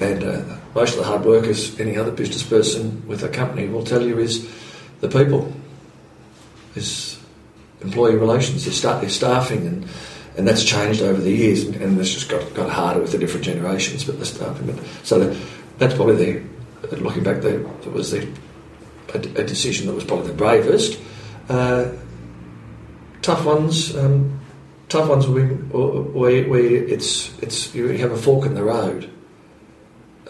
[0.00, 0.42] And uh,
[0.74, 4.02] most of the hard work, as any other business person with a company will tell
[4.02, 4.50] you, is
[5.00, 5.52] the people,
[6.74, 7.16] is
[7.84, 9.88] employee relations, is, sta- is staffing, and
[10.36, 13.18] and that's changed over the years, and, and it's just got, got harder with the
[13.18, 14.04] different generations.
[14.04, 15.36] But the staffing, but so that,
[15.78, 18.28] that's probably the looking back, the, it was the
[19.14, 20.98] a, a decision that was probably the bravest.
[21.48, 21.92] Uh,
[23.22, 24.40] tough ones, um,
[24.88, 25.26] tough ones.
[25.26, 29.10] We, we, we, it's it's you have a fork in the road.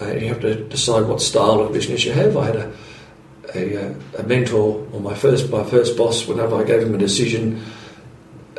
[0.01, 2.37] Uh, you have to decide what style of business you have.
[2.37, 2.73] I had a
[3.55, 6.27] a, a mentor, or my first my first boss.
[6.27, 7.63] Whenever I gave him a decision,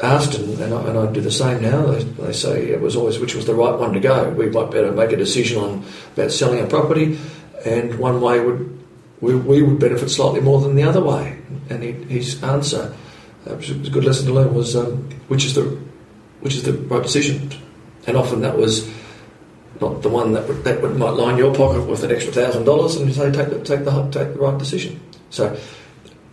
[0.01, 1.85] asked, and, I, and I do the same now.
[1.87, 4.29] They, they say it was always which was the right one to go.
[4.29, 7.19] We might better make a decision on about selling a property,
[7.65, 8.71] and one way would
[9.21, 11.39] we, we would benefit slightly more than the other way.
[11.69, 12.93] And he, his answer,
[13.49, 15.63] uh, was a good lesson to learn, was um, which is the
[16.41, 17.51] which is the right decision,
[18.07, 18.89] and often that was
[19.85, 22.65] not the one that would, that would might line your pocket with an extra thousand
[22.65, 24.99] dollars, and you say take the take the take the right decision.
[25.29, 25.57] So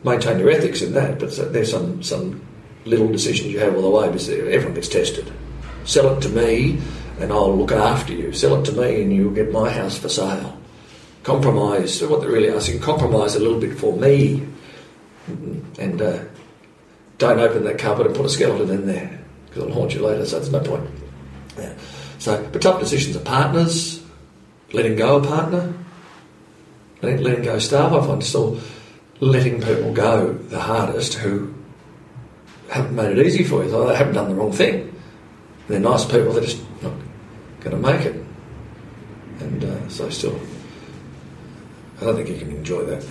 [0.05, 2.45] maintain your ethics in that, but there's some some
[2.85, 5.33] little decisions you have all the way because everyone gets tested.
[5.85, 6.79] Sell it to me,
[7.21, 8.33] and I'll look after you.
[8.33, 10.59] Sell it to me, and you'll get my house for sale.
[11.23, 12.03] Compromise.
[12.03, 14.47] What they're really asking, compromise a little bit for me,
[15.79, 16.25] and uh,
[17.19, 20.25] don't open that cupboard and put a skeleton in there because it'll haunt you later.
[20.25, 21.02] So there's no point.
[22.23, 24.01] So, but tough decisions are partners,
[24.73, 25.75] letting go a partner,
[27.03, 27.93] letting, letting go staff.
[27.93, 28.61] I find still
[29.19, 31.53] letting people go the hardest who
[32.71, 33.71] haven't made it easy for you.
[33.73, 34.95] They haven't done the wrong thing.
[35.67, 36.33] They're nice people.
[36.33, 36.93] They're just not
[37.59, 38.25] going to make it.
[39.41, 40.39] And uh, so, still,
[42.01, 43.05] I don't think you can enjoy that.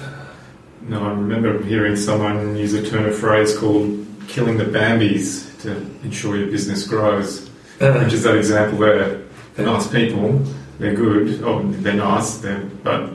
[0.84, 5.76] No, I remember hearing someone use a turn of phrase called killing the Bambis to
[6.06, 7.51] ensure your business grows,
[7.82, 9.24] Uh, which is that example there.
[9.56, 10.40] They're nice people,
[10.80, 13.12] they're good, oh, they're nice, they're, but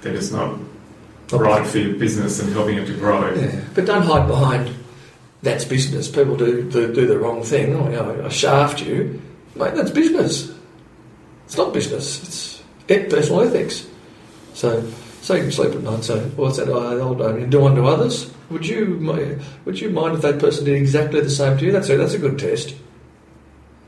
[0.00, 0.58] they're just not
[1.32, 3.34] right for your business and helping it to grow.
[3.34, 4.74] Yeah, but don't hide behind
[5.42, 6.08] that's business.
[6.08, 7.74] People do do, do the wrong thing.
[7.74, 9.22] Oh, you know, I shaft you,
[9.54, 9.74] mate.
[9.74, 10.52] That's business.
[11.44, 12.22] It's not business.
[12.22, 13.86] It's et- personal ethics.
[14.54, 14.82] So,
[15.22, 16.04] so you can sleep at night.
[16.04, 18.32] So, what's uh, that old old you do unto others?
[18.50, 21.72] Would you would you mind if that person did exactly the same to you?
[21.72, 22.74] That's a, that's a good test.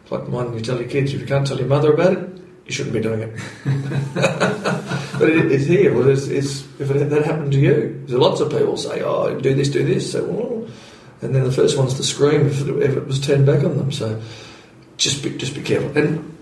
[0.09, 2.73] The one you tell your kids if you can't tell your mother about it, you
[2.73, 3.35] shouldn't be doing it.
[5.19, 5.95] but it, it's here.
[5.95, 9.39] Well, it's, it's, if it, that happened to you, there's lots of people say, "Oh,
[9.39, 10.71] do this, do this." So, well,
[11.21, 13.77] and then the first ones to scream if it, if it was turned back on
[13.77, 13.93] them.
[13.93, 14.21] So,
[14.97, 15.97] just be just be careful.
[15.97, 16.37] And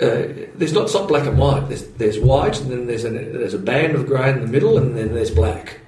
[0.00, 1.68] uh, there's not not black and white.
[1.68, 4.78] There's, there's white, and then there's a there's a band of grey in the middle,
[4.78, 5.80] and then there's black.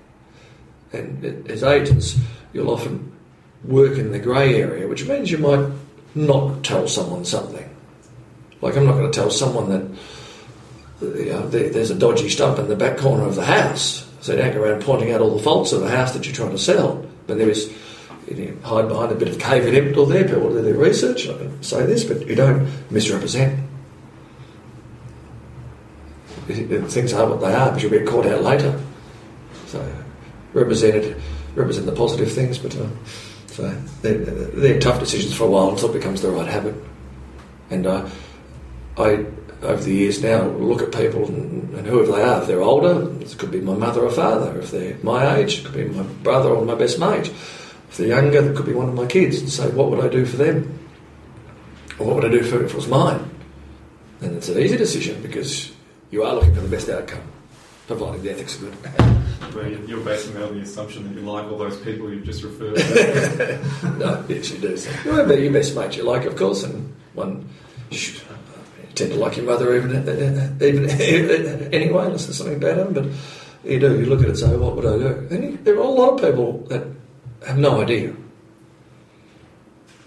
[0.93, 2.17] And as agents,
[2.53, 3.13] you'll often
[3.65, 5.69] work in the grey area, which means you might
[6.15, 7.69] not tell someone something.
[8.61, 12.59] Like I'm not going to tell someone that you know, there, there's a dodgy stump
[12.59, 14.09] in the back corner of the house.
[14.21, 16.51] So don't go around pointing out all the faults of the house that you're trying
[16.51, 17.05] to sell.
[17.27, 17.73] But there is,
[18.29, 20.25] you know, hide behind a bit of caveat emptor there.
[20.25, 21.29] People do their research.
[21.29, 23.61] I can say this, but you don't misrepresent.
[26.47, 28.81] Things are what they are, but you'll get caught out later.
[29.67, 30.05] So
[30.53, 31.21] represent it,
[31.55, 32.87] represent the positive things, but uh,
[33.55, 33.71] So
[34.03, 36.75] they're, they're tough decisions for a while until it becomes the right habit.
[37.71, 38.09] And uh,
[38.99, 39.27] I,
[39.63, 42.43] over the years now, look at people and, and whoever they are.
[42.43, 44.59] If they're older, it could be my mother or father.
[44.59, 47.29] If they're my age, it could be my brother or my best mate.
[47.29, 49.39] If they're younger, it could be one of my kids.
[49.39, 50.77] And say, what would I do for them?
[52.01, 53.31] Or what would I do for if it was mine?
[54.21, 55.73] And it's an easy decision because
[56.11, 57.23] you are looking for the best outcome,
[57.87, 58.77] providing the ethics are good.
[59.55, 62.25] Well, you- you're basing that on the assumption that you like all those people you've
[62.25, 63.61] just referred to.
[63.99, 64.77] no, yes, you do.
[65.07, 67.49] Well, but your best mate you like, of course, and one
[67.91, 67.99] you
[68.95, 69.91] tend to like your mother even
[70.63, 70.91] even
[71.75, 72.93] anyway, unless there's something about them.
[72.95, 73.07] But
[73.71, 73.99] you do.
[73.99, 75.89] You look at it and say, "What would I do?" And you, there are a
[75.89, 76.85] lot of people that
[77.47, 78.15] have no idea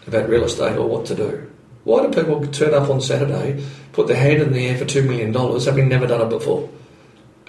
[0.07, 1.49] about real estate or what to do.
[1.83, 3.63] Why do people turn up on Saturday,
[3.93, 6.69] put their hand in the air for two million dollars, having never done it before,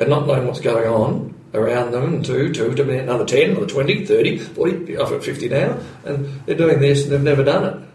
[0.00, 4.38] and not knowing what's going on around them, two, two, another 10, another 20, 30,
[4.38, 7.88] 40, off at 50 now, and they're doing this and they've never done it.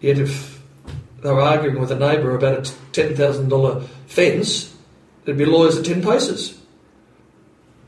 [0.00, 0.60] Yet if
[1.22, 2.62] they were arguing with a neighbour about a
[2.92, 4.74] $10,000 fence,
[5.24, 6.58] there'd be lawyers at 10 paces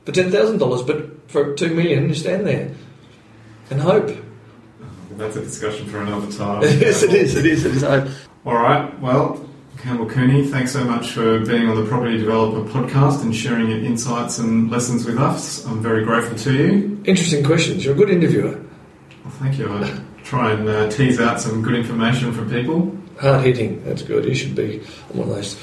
[0.05, 2.73] for $10,000, but for 2 million, you stand there
[3.71, 4.17] and hope.
[5.13, 6.63] That's a discussion for another time.
[6.63, 7.85] yes, it is, it is, it is.
[7.85, 9.49] All right, Well,
[9.79, 13.79] Campbell Cooney, thanks so much for being on the Property Developer podcast and sharing your
[13.85, 15.65] insights and lessons with us.
[15.67, 17.03] I'm very grateful to you.
[17.05, 17.85] Interesting questions.
[17.85, 18.53] You're a good interviewer.
[19.25, 19.73] Well, thank you.
[19.73, 22.97] I try and uh, tease out some good information from people.
[23.21, 24.25] Hard hitting, that's good.
[24.25, 24.81] You should be
[25.13, 25.55] on one of those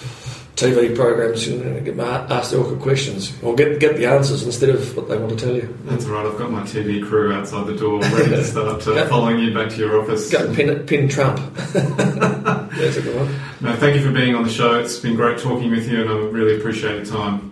[0.64, 4.96] TV programs and get asked the awkward questions or get get the answers instead of
[4.96, 5.78] what they want to tell you.
[5.86, 6.26] That's all right.
[6.26, 9.70] I've got my TV crew outside the door ready to start uh, following you back
[9.72, 10.32] to your office.
[10.32, 11.40] Go pin, pin Trump.
[11.74, 13.40] That's a good one.
[13.62, 14.80] No, thank you for being on the show.
[14.80, 17.52] It's been great talking with you, and I really appreciate your time.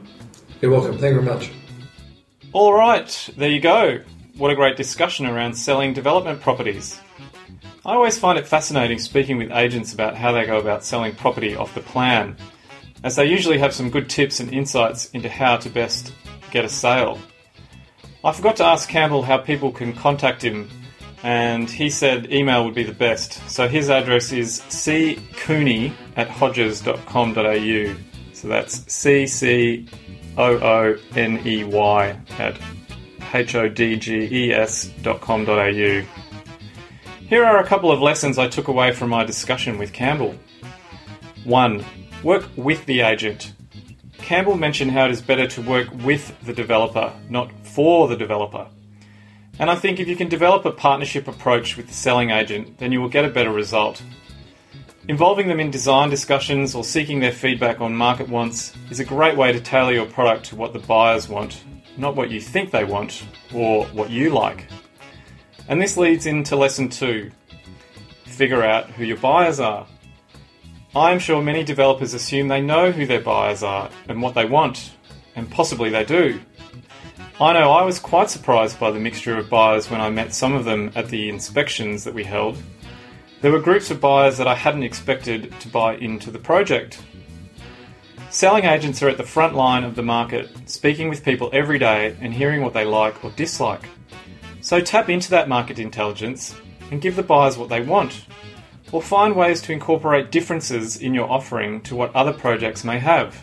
[0.62, 0.98] You're welcome.
[0.98, 1.52] Thank you very much.
[2.54, 4.00] All right, there you go.
[4.36, 7.00] What a great discussion around selling development properties.
[7.86, 11.56] I always find it fascinating speaking with agents about how they go about selling property
[11.56, 12.38] off the plan,
[13.04, 16.14] as they usually have some good tips and insights into how to best
[16.52, 17.20] get a sale.
[18.24, 20.70] I forgot to ask Campbell how people can contact him,
[21.24, 23.34] and he said email would be the best.
[23.50, 27.96] So his address is ccooney at hodges.com.au.
[28.34, 29.88] So that's C C
[30.38, 32.60] O O N E Y at
[33.34, 36.06] H O D G E S dot com dot au.
[37.28, 40.36] Here are a couple of lessons I took away from my discussion with Campbell.
[41.46, 41.86] 1.
[42.24, 43.54] Work with the agent.
[44.20, 48.68] Campbell mentioned how it is better to work with the developer, not for the developer.
[49.58, 52.92] And I think if you can develop a partnership approach with the selling agent, then
[52.92, 54.04] you will get a better result.
[55.08, 59.36] Involving them in design discussions or seeking their feedback on market wants is a great
[59.36, 61.64] way to tailor your product to what the buyers want,
[61.98, 64.68] not what you think they want or what you like.
[65.68, 67.32] And this leads into lesson two
[68.26, 69.88] figure out who your buyers are.
[70.94, 74.44] I am sure many developers assume they know who their buyers are and what they
[74.44, 74.92] want,
[75.38, 76.42] and possibly they do.
[77.40, 80.54] I know I was quite surprised by the mixture of buyers when I met some
[80.54, 82.62] of them at the inspections that we held.
[83.40, 87.02] There were groups of buyers that I hadn't expected to buy into the project.
[88.30, 92.18] Selling agents are at the front line of the market, speaking with people every day
[92.20, 93.88] and hearing what they like or dislike.
[94.60, 96.54] So tap into that market intelligence
[96.92, 98.26] and give the buyers what they want,
[98.92, 103.42] or find ways to incorporate differences in your offering to what other projects may have.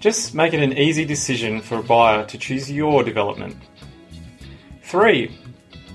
[0.00, 3.56] Just make it an easy decision for a buyer to choose your development.
[4.82, 5.30] 3.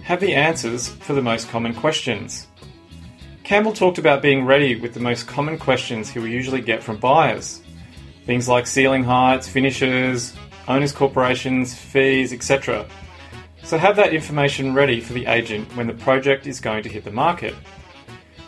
[0.04, 2.48] Have the answers for the most common questions.
[3.44, 6.98] Campbell talked about being ready with the most common questions he will usually get from
[6.98, 7.62] buyers.
[8.26, 10.36] Things like ceiling heights, finishes,
[10.68, 12.86] owners' corporations, fees, etc.
[13.64, 17.04] So have that information ready for the agent when the project is going to hit
[17.04, 17.54] the market.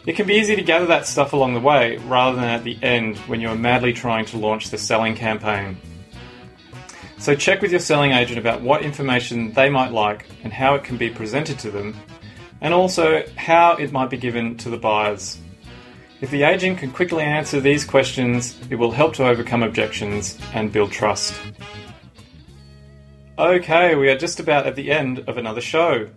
[0.05, 2.77] It can be easy to gather that stuff along the way rather than at the
[2.81, 5.77] end when you are madly trying to launch the selling campaign.
[7.19, 10.83] So check with your selling agent about what information they might like and how it
[10.83, 11.95] can be presented to them,
[12.61, 15.37] and also how it might be given to the buyers.
[16.19, 20.71] If the agent can quickly answer these questions, it will help to overcome objections and
[20.71, 21.39] build trust.
[23.37, 26.09] Okay, we are just about at the end of another show.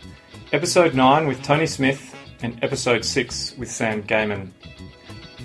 [0.54, 4.52] episode 9 with Tony Smith, and episode 6 with Sam Gaiman.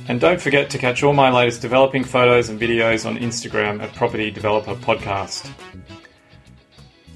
[0.08, 3.92] And don't forget to catch all my latest developing photos and videos on Instagram at
[3.94, 5.50] Property Developer Podcast.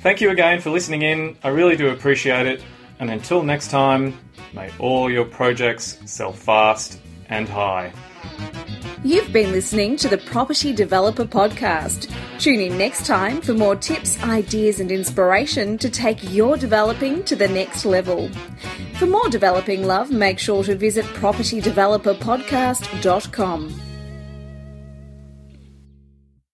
[0.00, 1.36] Thank you again for listening in.
[1.42, 2.62] I really do appreciate it.
[2.98, 4.18] And until next time,
[4.52, 7.92] may all your projects sell fast and high.
[9.04, 12.12] You've been listening to the Property Developer Podcast.
[12.40, 17.36] Tune in next time for more tips, ideas, and inspiration to take your developing to
[17.36, 18.28] the next level.
[18.98, 23.85] For more developing love, make sure to visit propertydeveloperpodcast.com.